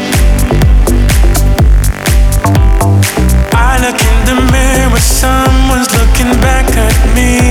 Someone's 4.99 5.89
looking 5.97 6.31
back 6.41 6.67
at 6.77 7.15
me. 7.15 7.48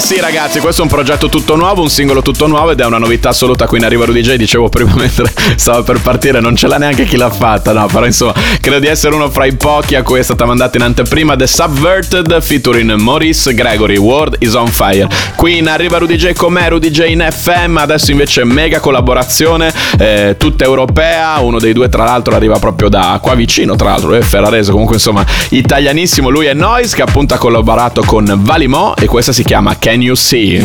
Sì, 0.00 0.18
ragazzi, 0.18 0.60
questo 0.60 0.80
è 0.80 0.84
un 0.84 0.90
progetto 0.90 1.28
tutto 1.28 1.56
nuovo, 1.56 1.82
un 1.82 1.90
singolo 1.90 2.22
tutto 2.22 2.46
nuovo 2.46 2.70
ed 2.70 2.80
è 2.80 2.86
una 2.86 2.96
novità 2.96 3.28
assoluta 3.28 3.66
qui 3.66 3.78
in 3.78 3.84
Arriva 3.84 4.06
Rudy 4.06 4.22
J. 4.22 4.34
Dicevo 4.36 4.70
prima 4.70 4.92
mentre 4.96 5.30
stavo 5.56 5.82
per 5.82 6.00
partire, 6.00 6.40
non 6.40 6.56
ce 6.56 6.68
l'ha 6.68 6.78
neanche 6.78 7.04
chi 7.04 7.16
l'ha 7.16 7.30
fatta, 7.30 7.72
no, 7.72 7.86
però 7.86 8.06
insomma, 8.06 8.32
credo 8.60 8.78
di 8.78 8.86
essere 8.86 9.14
uno 9.14 9.30
fra 9.30 9.44
i 9.44 9.54
pochi 9.54 9.94
a 9.94 10.02
cui 10.02 10.18
è 10.18 10.22
stata 10.22 10.46
mandata 10.46 10.78
in 10.78 10.84
anteprima 10.84 11.36
The 11.36 11.46
Subverted 11.46 12.40
featuring 12.40 12.94
Maurice 12.94 13.52
Gregory, 13.52 13.98
World 13.98 14.36
is 14.38 14.54
on 14.54 14.68
Fire. 14.68 15.06
Qui 15.36 15.58
in 15.58 15.68
Arriva 15.68 15.98
Rudy 15.98 16.16
J 16.16 16.32
con 16.32 16.54
me, 16.54 16.68
Rudy 16.68 16.90
J 16.90 17.06
in 17.08 17.26
FM, 17.30 17.76
adesso 17.76 18.10
invece 18.10 18.44
mega 18.44 18.80
collaborazione, 18.80 19.72
eh, 19.98 20.36
tutta 20.38 20.64
europea, 20.64 21.38
uno 21.40 21.58
dei 21.58 21.74
due 21.74 21.90
tra 21.90 22.04
l'altro 22.04 22.34
arriva 22.34 22.58
proprio 22.58 22.88
da 22.88 23.18
qua 23.20 23.34
vicino, 23.34 23.76
tra 23.76 23.90
l'altro, 23.90 24.14
è 24.14 24.22
Ferrarese, 24.22 24.70
comunque 24.70 24.96
insomma, 24.96 25.24
italianissimo, 25.50 26.30
lui 26.30 26.46
è 26.46 26.54
Noise 26.54 26.96
che 26.96 27.02
appunto 27.02 27.34
ha 27.34 27.38
collaborato 27.38 28.02
con 28.02 28.38
Valimo 28.42 28.96
e 28.96 29.06
questa 29.06 29.32
si 29.32 29.44
chiama 29.44 29.76
Can 29.78 29.89
Can 29.90 30.02
you 30.02 30.14
see? 30.14 30.60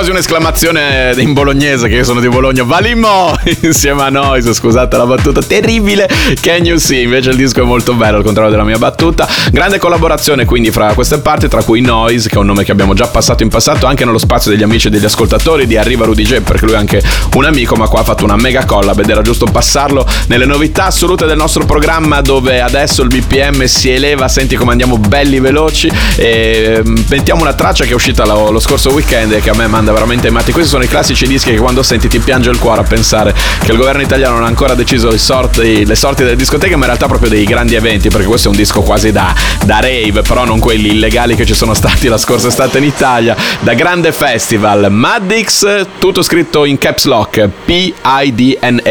Quasi 0.00 0.14
un'esclamazione 0.16 1.12
in 1.18 1.34
bolognese 1.34 1.86
che 1.86 1.96
io 1.96 2.04
sono 2.04 2.20
di 2.20 2.28
Bologna. 2.30 2.64
Valimo 2.64 3.36
insieme 3.60 4.00
a 4.00 4.08
noi, 4.08 4.40
scusate 4.40 4.96
la 4.96 5.04
battuta 5.04 5.42
terribile. 5.42 6.08
Can 6.40 6.64
you 6.64 6.78
see? 6.78 7.02
Invece 7.02 7.28
il 7.28 7.36
disco 7.36 7.60
è 7.60 7.64
molto 7.64 7.92
bello, 7.92 8.16
al 8.16 8.22
contrario 8.22 8.50
della 8.50 8.64
mia 8.64 8.78
battuta. 8.78 9.28
Grande 9.52 9.76
collaborazione 9.76 10.46
quindi 10.46 10.70
fra 10.70 10.94
queste 10.94 11.18
parti, 11.18 11.48
tra 11.48 11.62
cui 11.62 11.82
Noise, 11.82 12.30
che 12.30 12.36
è 12.36 12.38
un 12.38 12.46
nome 12.46 12.64
che 12.64 12.72
abbiamo 12.72 12.94
già 12.94 13.08
passato 13.08 13.42
in 13.42 13.50
passato 13.50 13.84
anche 13.84 14.06
nello 14.06 14.16
spazio 14.16 14.50
degli 14.50 14.62
amici 14.62 14.86
e 14.86 14.90
degli 14.90 15.04
ascoltatori 15.04 15.66
di 15.66 15.76
Arriva 15.76 16.06
Rudy 16.06 16.22
J, 16.22 16.40
perché 16.40 16.64
lui 16.64 16.76
è 16.76 16.78
anche 16.78 17.02
un 17.34 17.44
amico, 17.44 17.76
ma 17.76 17.86
qua 17.86 18.00
ha 18.00 18.04
fatto 18.04 18.24
una 18.24 18.36
mega 18.36 18.64
collab 18.64 19.00
ed 19.00 19.10
era 19.10 19.20
giusto 19.20 19.44
passarlo 19.44 20.06
nelle 20.28 20.46
novità 20.46 20.86
assolute 20.86 21.26
del 21.26 21.36
nostro 21.36 21.66
programma 21.66 22.22
dove 22.22 22.62
adesso 22.62 23.02
il 23.02 23.08
BPM 23.08 23.64
si 23.64 23.90
eleva, 23.90 24.28
senti 24.28 24.56
come 24.56 24.70
andiamo 24.70 24.96
belli 24.96 25.40
veloci 25.40 25.92
e 26.16 26.80
mm, 26.82 26.96
mettiamo 27.08 27.42
una 27.42 27.52
traccia 27.52 27.84
che 27.84 27.90
è 27.90 27.94
uscita 27.94 28.24
lo, 28.24 28.50
lo 28.50 28.60
scorso 28.60 28.92
weekend 28.92 29.32
e 29.32 29.40
che 29.40 29.50
a 29.50 29.54
me 29.54 29.66
manda 29.66 29.88
veramente 29.92 30.26
ai 30.26 30.32
matti. 30.32 30.52
Questi 30.52 30.70
sono 30.70 30.84
i 30.84 30.88
classici 30.88 31.26
dischi 31.26 31.50
che 31.50 31.58
quando 31.58 31.82
senti 31.82 32.08
ti 32.08 32.18
piange 32.18 32.50
il 32.50 32.58
cuore 32.58 32.80
a 32.80 32.84
pensare 32.84 33.34
che 33.62 33.72
il 33.72 33.76
governo 33.78 34.02
italiano 34.02 34.34
non 34.34 34.44
ha 34.44 34.48
ancora 34.48 34.74
deciso 34.74 35.16
sorti, 35.18 35.84
le 35.84 35.94
sorti 35.94 36.22
delle 36.22 36.36
discoteche, 36.36 36.74
ma 36.74 36.80
in 36.80 36.86
realtà 36.86 37.06
proprio 37.06 37.30
dei 37.30 37.44
grandi 37.44 37.74
eventi, 37.74 38.08
perché 38.08 38.26
questo 38.26 38.48
è 38.48 38.50
un 38.50 38.56
disco 38.56 38.82
quasi 38.82 39.12
da, 39.12 39.34
da 39.64 39.80
rave, 39.80 40.22
però 40.22 40.44
non 40.44 40.58
quelli 40.58 40.90
illegali 40.90 41.34
che 41.34 41.46
ci 41.46 41.54
sono 41.54 41.74
stati 41.74 42.08
la 42.08 42.18
scorsa 42.18 42.48
estate 42.48 42.78
in 42.78 42.84
Italia, 42.84 43.36
da 43.60 43.74
grande 43.74 44.12
festival. 44.12 44.86
Maddix, 44.90 45.86
tutto 45.98 46.22
scritto 46.22 46.64
in 46.64 46.78
caps 46.78 47.04
lock, 47.04 47.48
P-I-D-N-A. 47.64 48.88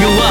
you 0.00 0.06
are 0.06 0.27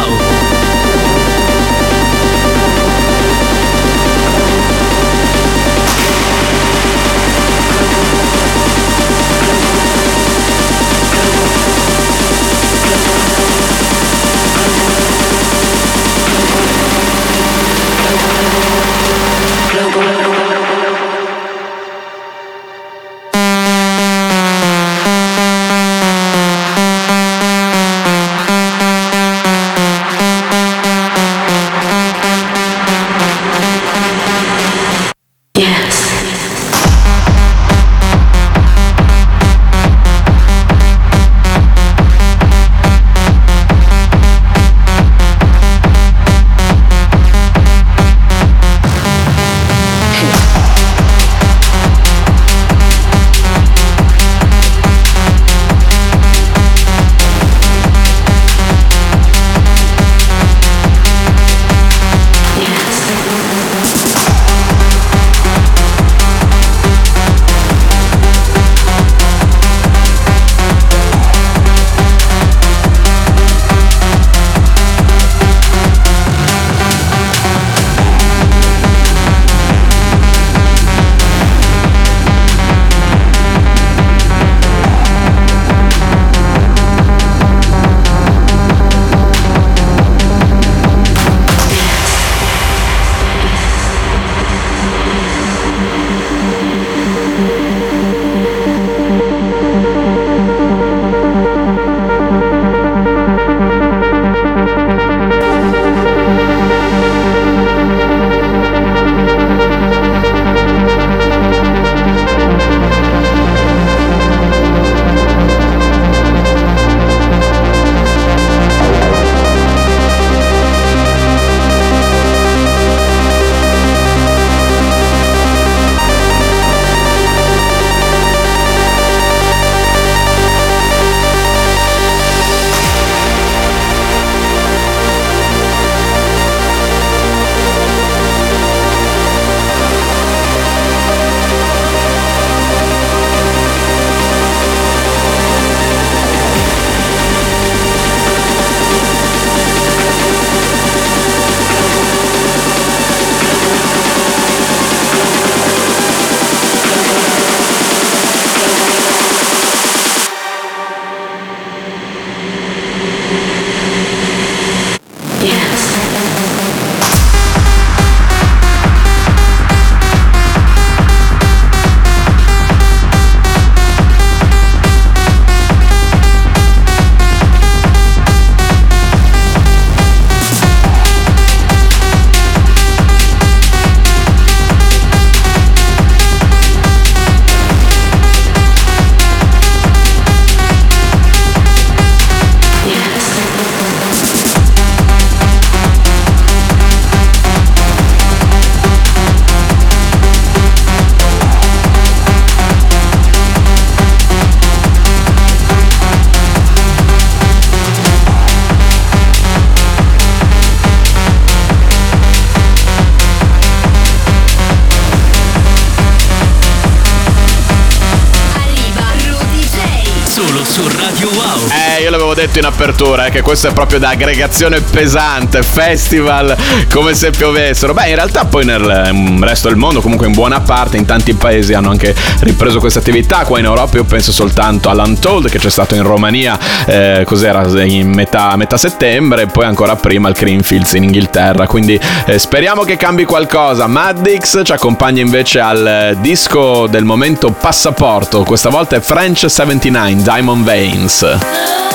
detto 222.37 222.59
in 222.59 222.65
apertura, 222.65 223.25
eh, 223.25 223.31
che 223.31 223.41
questo 223.41 223.69
è 223.69 223.73
proprio 223.73 223.97
da 223.97 224.09
aggregazione 224.09 224.79
pesante, 224.79 225.63
festival, 225.63 226.55
come 226.93 227.15
se 227.15 227.31
piovessero. 227.31 227.95
Beh, 227.95 228.09
in 228.09 228.15
realtà 228.15 228.45
poi 228.45 228.63
nel 228.63 229.09
mm, 229.11 229.43
resto 229.43 229.69
del 229.69 229.77
mondo, 229.77 230.01
comunque 230.01 230.27
in 230.27 230.33
buona 230.33 230.59
parte, 230.59 230.97
in 230.97 231.05
tanti 231.05 231.33
paesi 231.33 231.73
hanno 231.73 231.89
anche 231.89 232.13
ripreso 232.41 232.79
questa 232.79 232.99
attività. 232.99 233.39
Qua 233.39 233.57
in 233.57 233.65
Europa 233.65 233.97
io 233.97 234.03
penso 234.03 234.31
soltanto 234.31 234.89
all'Untold 234.89 235.49
che 235.49 235.57
c'è 235.57 235.71
stato 235.71 235.95
in 235.95 236.03
Romania, 236.03 236.59
eh, 236.85 237.23
cos'era, 237.25 237.65
in 237.81 238.13
metà, 238.13 238.55
metà 238.55 238.77
settembre, 238.77 239.43
e 239.43 239.47
poi 239.47 239.65
ancora 239.65 239.95
prima 239.95 240.29
il 240.29 240.35
Greenfields 240.35 240.93
in 240.93 241.05
Inghilterra. 241.05 241.65
Quindi 241.65 241.99
eh, 242.27 242.37
speriamo 242.37 242.83
che 242.83 242.97
cambi 242.97 243.25
qualcosa. 243.25 243.87
Maddix 243.87 244.61
ci 244.63 244.71
accompagna 244.73 245.23
invece 245.23 245.59
al 245.59 245.87
eh, 245.87 246.17
disco 246.19 246.85
del 246.85 247.03
momento 247.03 247.49
passaporto, 247.49 248.43
questa 248.43 248.69
volta 248.69 248.95
è 248.95 248.99
French 248.99 249.49
79 249.49 250.21
Diamond 250.21 250.63
Veins. 250.63 251.86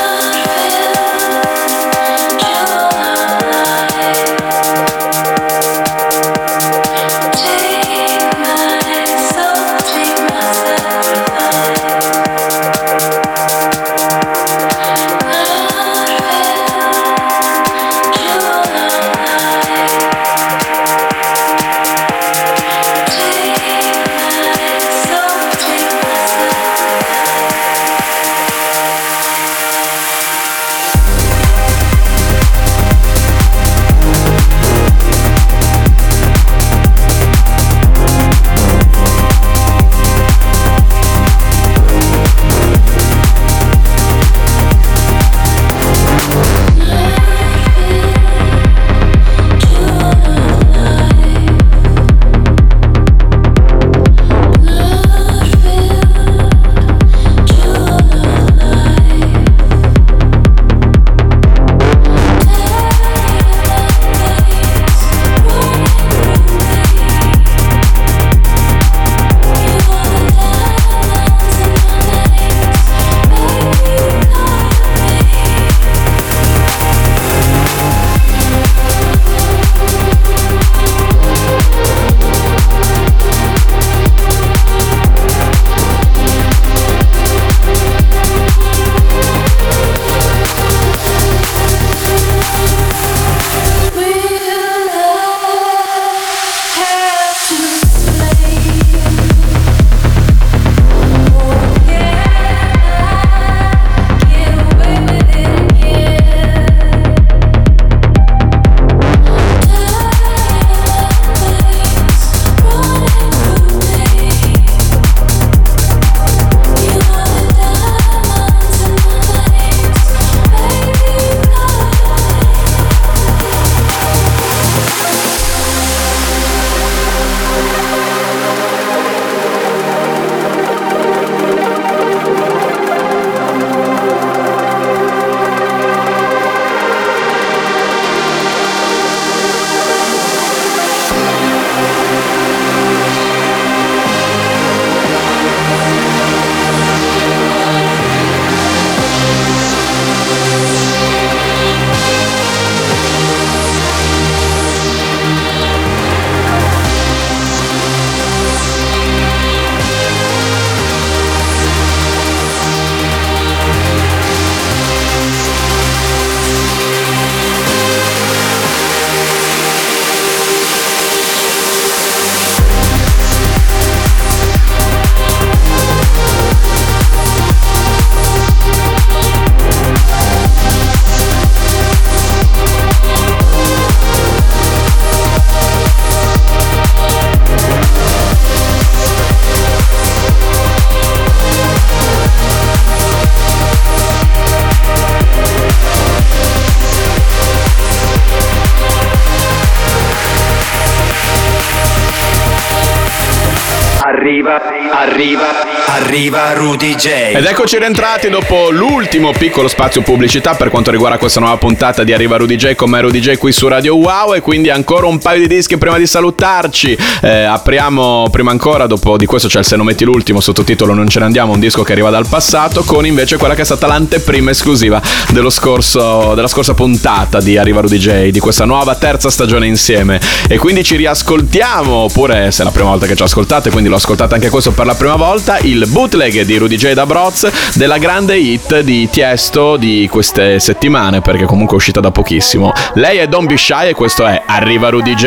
Arriva, 204.42 204.81
arriva, 204.92 205.64
arriva 205.86 206.52
Rudy 206.52 206.94
J. 206.94 207.06
Ed 207.34 207.44
eccoci 207.44 207.78
rientrati 207.78 208.28
dopo 208.28 208.70
l'ultimo 208.70 209.32
piccolo 209.32 209.66
spazio 209.66 210.02
pubblicità 210.02 210.54
per 210.54 210.68
quanto 210.68 210.90
riguarda 210.90 211.16
questa 211.16 211.40
nuova 211.40 211.56
puntata 211.56 212.04
di 212.04 212.12
Arriva 212.12 212.36
Rudy 212.36 212.56
J 212.56 212.74
con 212.74 212.90
me 212.90 213.00
Rudy 213.00 213.18
J 213.18 213.36
qui 213.38 213.52
su 213.52 213.68
Radio 213.68 213.96
Wow 213.96 214.34
e 214.34 214.40
quindi 214.40 214.68
ancora 214.68 215.06
un 215.06 215.18
paio 215.18 215.40
di 215.40 215.46
dischi 215.46 215.78
prima 215.78 215.96
di 215.96 216.06
salutarci. 216.06 216.96
Eh, 217.22 217.42
apriamo 217.44 218.28
prima 218.30 218.50
ancora, 218.50 218.86
dopo 218.86 219.16
di 219.16 219.24
questo 219.24 219.48
c'è 219.48 219.60
il 219.60 219.64
Se 219.64 219.76
non 219.76 219.86
metti 219.86 220.04
l'ultimo, 220.04 220.40
sottotitolo 220.40 220.92
Non 220.92 221.08
ce 221.08 221.20
ne 221.20 221.24
andiamo, 221.24 221.52
un 221.52 221.60
disco 221.60 221.82
che 221.82 221.92
arriva 221.92 222.10
dal 222.10 222.26
passato 222.28 222.82
con 222.82 223.06
invece 223.06 223.38
quella 223.38 223.54
che 223.54 223.62
è 223.62 223.64
stata 223.64 223.86
l'anteprima 223.86 224.50
esclusiva 224.50 225.00
scorso, 225.48 226.34
della 226.34 226.48
scorsa 226.48 226.74
puntata 226.74 227.40
di 227.40 227.56
Arriva 227.56 227.80
Rudy 227.80 227.98
J, 227.98 228.30
di 228.30 228.40
questa 228.40 228.64
nuova 228.64 228.94
terza 228.94 229.30
stagione 229.30 229.66
insieme. 229.66 230.20
E 230.48 230.58
quindi 230.58 230.84
ci 230.84 230.96
riascoltiamo, 230.96 231.92
oppure 231.92 232.50
se 232.50 232.62
è 232.62 232.64
la 232.64 232.70
prima 232.72 232.90
volta 232.90 233.06
che 233.06 233.14
ci 233.14 233.22
ascoltate, 233.22 233.70
quindi 233.70 233.88
lo 233.88 233.96
ascoltate 233.96 234.34
anche 234.34 234.48
questo 234.50 234.72
per 234.72 234.81
la 234.84 234.94
prima 234.94 235.16
volta, 235.16 235.58
il 235.58 235.86
bootleg 235.88 236.42
di 236.42 236.56
Rudy 236.56 236.76
J. 236.76 236.92
Da 236.92 237.06
Broz 237.06 237.48
della 237.74 237.98
grande 237.98 238.36
hit 238.36 238.80
di 238.80 239.08
Tiesto 239.08 239.76
di 239.76 240.08
queste 240.10 240.58
settimane, 240.58 241.20
perché 241.20 241.44
comunque 241.44 241.74
è 241.74 241.78
uscita 241.78 242.00
da 242.00 242.10
pochissimo. 242.10 242.72
Lei 242.94 243.18
è 243.18 243.26
Don't 243.26 243.46
Be 243.46 243.56
Shy 243.56 243.88
e 243.88 243.94
questo 243.94 244.26
è 244.26 244.42
Arriva 244.44 244.88
Rudy 244.88 245.14
J. 245.14 245.26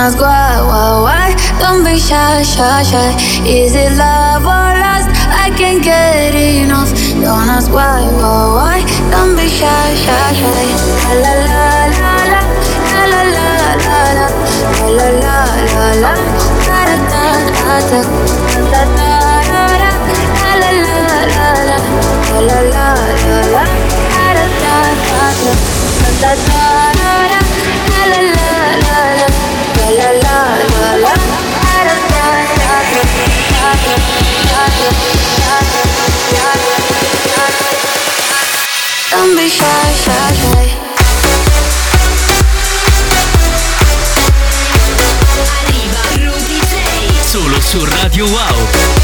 Ask 0.00 0.18
why, 0.18 0.56
why, 0.64 0.92
why. 1.04 1.28
Don't 1.60 1.84
be 1.84 1.98
shy, 1.98 2.42
shy, 2.42 2.82
shy. 2.82 3.10
Is 3.44 3.74
it 3.74 3.92
love 4.00 4.44
or 4.48 4.70
lust? 4.84 5.08
I 5.44 5.52
can't 5.58 5.82
get 5.84 6.34
enough. 6.34 6.90
Don't 7.20 7.48
ask 7.56 7.70
why, 7.70 8.08
why, 8.16 8.46
why. 8.56 8.78
Don't 9.12 9.36
be 9.36 9.46
shy, 9.48 9.88
shy, 10.04 10.32
shy. 10.40 10.64
La 11.22 11.32
la 11.48 11.64
la 12.00 12.16
la 12.16 12.16
la 12.32 12.42
la 13.12 13.22
la 13.24 13.36
la 13.36 13.48
la 13.84 14.00
la 14.16 14.28
la 14.96 15.08
la 15.10 15.38
la 15.72 15.86
la 16.04 16.12
da 16.66 16.80
da 16.88 16.96
da 17.12 17.34
da 17.40 17.90
da 17.90 18.00
da 18.50 18.72
da 18.72 18.80
da 18.80 19.04
la 19.04 19.60
la 19.60 19.66
la 19.66 19.84
la 20.50 20.70
la 20.70 20.80
la 20.80 20.96
la 22.40 22.58
la 22.58 22.70
la 22.70 22.94
da 22.94 23.10
da 23.10 23.26
da 23.92 24.64
da 24.64 24.74
da 25.20 25.50
da 25.50 26.12
da 26.20 26.34
da 26.48 26.69
Don't 29.90 29.98
shy, 39.48 39.92
shy. 40.04 40.68
Solo 47.24 47.60
su 47.60 47.84
Radio 47.84 48.26
Wow. 48.26 48.99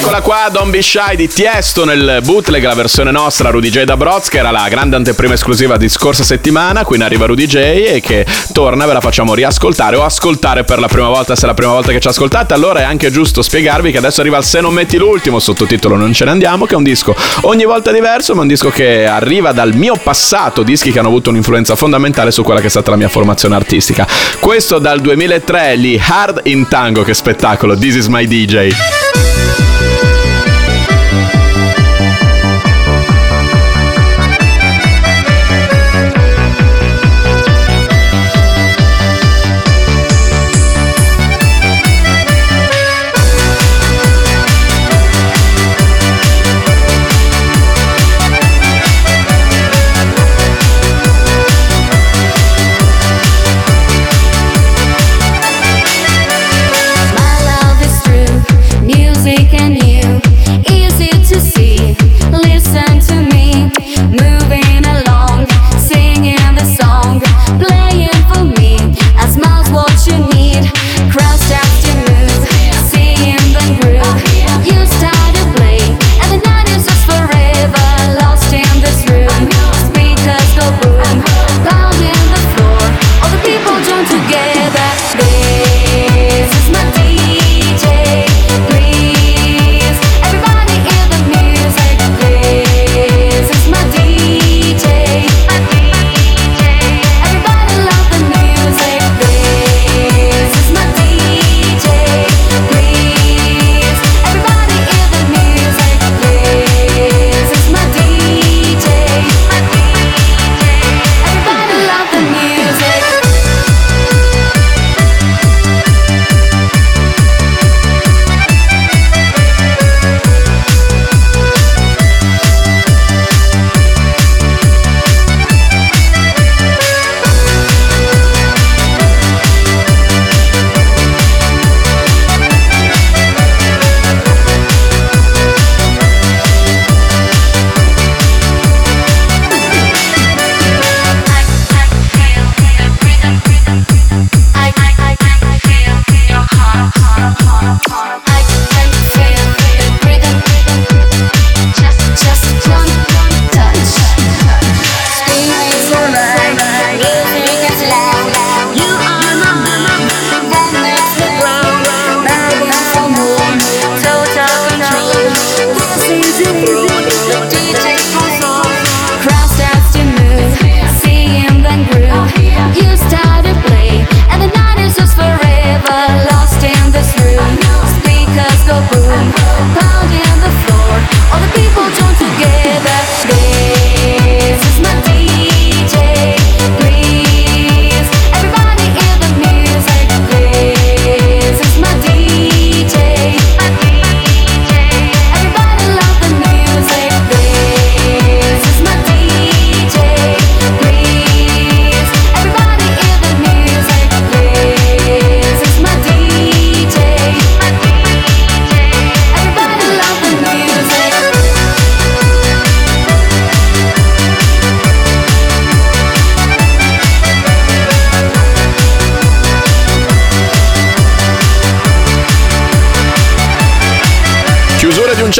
Eccola 0.00 0.22
qua, 0.22 0.48
Don't 0.50 0.70
Be 0.70 0.80
Shy 0.80 1.14
di 1.14 1.28
Tiesto 1.28 1.84
nel 1.84 2.20
bootleg, 2.24 2.64
la 2.64 2.74
versione 2.74 3.10
nostra, 3.10 3.50
Rudy 3.50 3.68
J 3.68 3.82
da 3.82 3.98
Broz, 3.98 4.28
che 4.28 4.38
era 4.38 4.50
la 4.50 4.66
grande 4.70 4.96
anteprima 4.96 5.34
esclusiva 5.34 5.76
di 5.76 5.90
scorsa 5.90 6.24
settimana. 6.24 6.84
Qui 6.84 6.96
in 6.96 7.02
arriva 7.02 7.26
Rudy 7.26 7.46
J 7.46 7.56
e 7.56 8.00
che 8.02 8.24
torna, 8.52 8.86
ve 8.86 8.94
la 8.94 9.02
facciamo 9.02 9.34
riascoltare 9.34 9.96
o 9.96 10.02
ascoltare 10.02 10.64
per 10.64 10.78
la 10.78 10.88
prima 10.88 11.08
volta, 11.08 11.36
se 11.36 11.42
è 11.42 11.46
la 11.46 11.54
prima 11.54 11.72
volta 11.72 11.92
che 11.92 12.00
ci 12.00 12.08
ascoltate. 12.08 12.54
Allora 12.54 12.80
è 12.80 12.82
anche 12.84 13.10
giusto 13.10 13.42
spiegarvi 13.42 13.92
che 13.92 13.98
adesso 13.98 14.22
arriva 14.22 14.38
il 14.38 14.44
Se 14.44 14.62
non 14.62 14.72
metti 14.72 14.96
l'ultimo, 14.96 15.38
sottotitolo 15.38 15.96
Non 15.96 16.14
ce 16.14 16.24
ne 16.24 16.30
andiamo, 16.30 16.64
che 16.64 16.72
è 16.72 16.76
un 16.76 16.82
disco 16.82 17.14
ogni 17.42 17.64
volta 17.64 17.92
diverso, 17.92 18.34
ma 18.34 18.40
un 18.40 18.48
disco 18.48 18.70
che 18.70 19.04
arriva 19.04 19.52
dal 19.52 19.74
mio 19.74 19.96
passato, 20.02 20.62
dischi 20.62 20.92
che 20.92 20.98
hanno 20.98 21.08
avuto 21.08 21.28
un'influenza 21.28 21.76
fondamentale 21.76 22.30
su 22.30 22.42
quella 22.42 22.60
che 22.60 22.68
è 22.68 22.70
stata 22.70 22.90
la 22.90 22.96
mia 22.96 23.08
formazione 23.08 23.54
artistica. 23.54 24.06
Questo 24.40 24.78
dal 24.78 25.00
2003, 25.00 25.76
lì 25.76 26.00
Hard 26.02 26.40
in 26.44 26.68
Tango, 26.68 27.02
che 27.02 27.12
spettacolo, 27.12 27.76
This 27.76 27.96
is 27.96 28.06
my 28.06 28.26
DJ. 28.26 29.69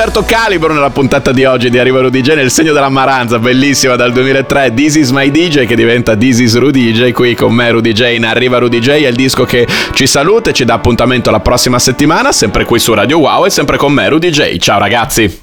Certo 0.02 0.22
calibro 0.22 0.72
nella 0.72 0.88
puntata 0.88 1.30
di 1.30 1.44
oggi 1.44 1.68
di 1.68 1.78
Arriva 1.78 2.00
Rudy 2.00 2.22
J 2.22 2.32
nel 2.32 2.50
segno 2.50 2.72
della 2.72 2.88
maranza, 2.88 3.38
bellissima 3.38 3.96
dal 3.96 4.12
2003, 4.12 4.72
This 4.72 4.94
is 4.94 5.10
my 5.10 5.30
DJ 5.30 5.66
che 5.66 5.76
diventa 5.76 6.16
This 6.16 6.38
is 6.38 6.56
Rudy 6.56 6.90
J, 6.92 7.12
qui 7.12 7.34
con 7.34 7.52
me 7.52 7.70
Rudy 7.70 7.92
J 7.92 8.14
in 8.14 8.24
Arriva 8.24 8.56
Rudy 8.56 8.78
J, 8.78 8.88
è 8.88 9.08
il 9.08 9.14
disco 9.14 9.44
che 9.44 9.68
ci 9.92 10.06
saluta 10.06 10.48
e 10.48 10.52
ci 10.54 10.64
dà 10.64 10.72
appuntamento 10.72 11.30
la 11.30 11.40
prossima 11.40 11.78
settimana, 11.78 12.32
sempre 12.32 12.64
qui 12.64 12.78
su 12.78 12.94
Radio 12.94 13.18
Wow 13.18 13.44
e 13.44 13.50
sempre 13.50 13.76
con 13.76 13.92
me 13.92 14.08
Rudy 14.08 14.30
J. 14.30 14.56
Ciao 14.56 14.78
ragazzi! 14.78 15.36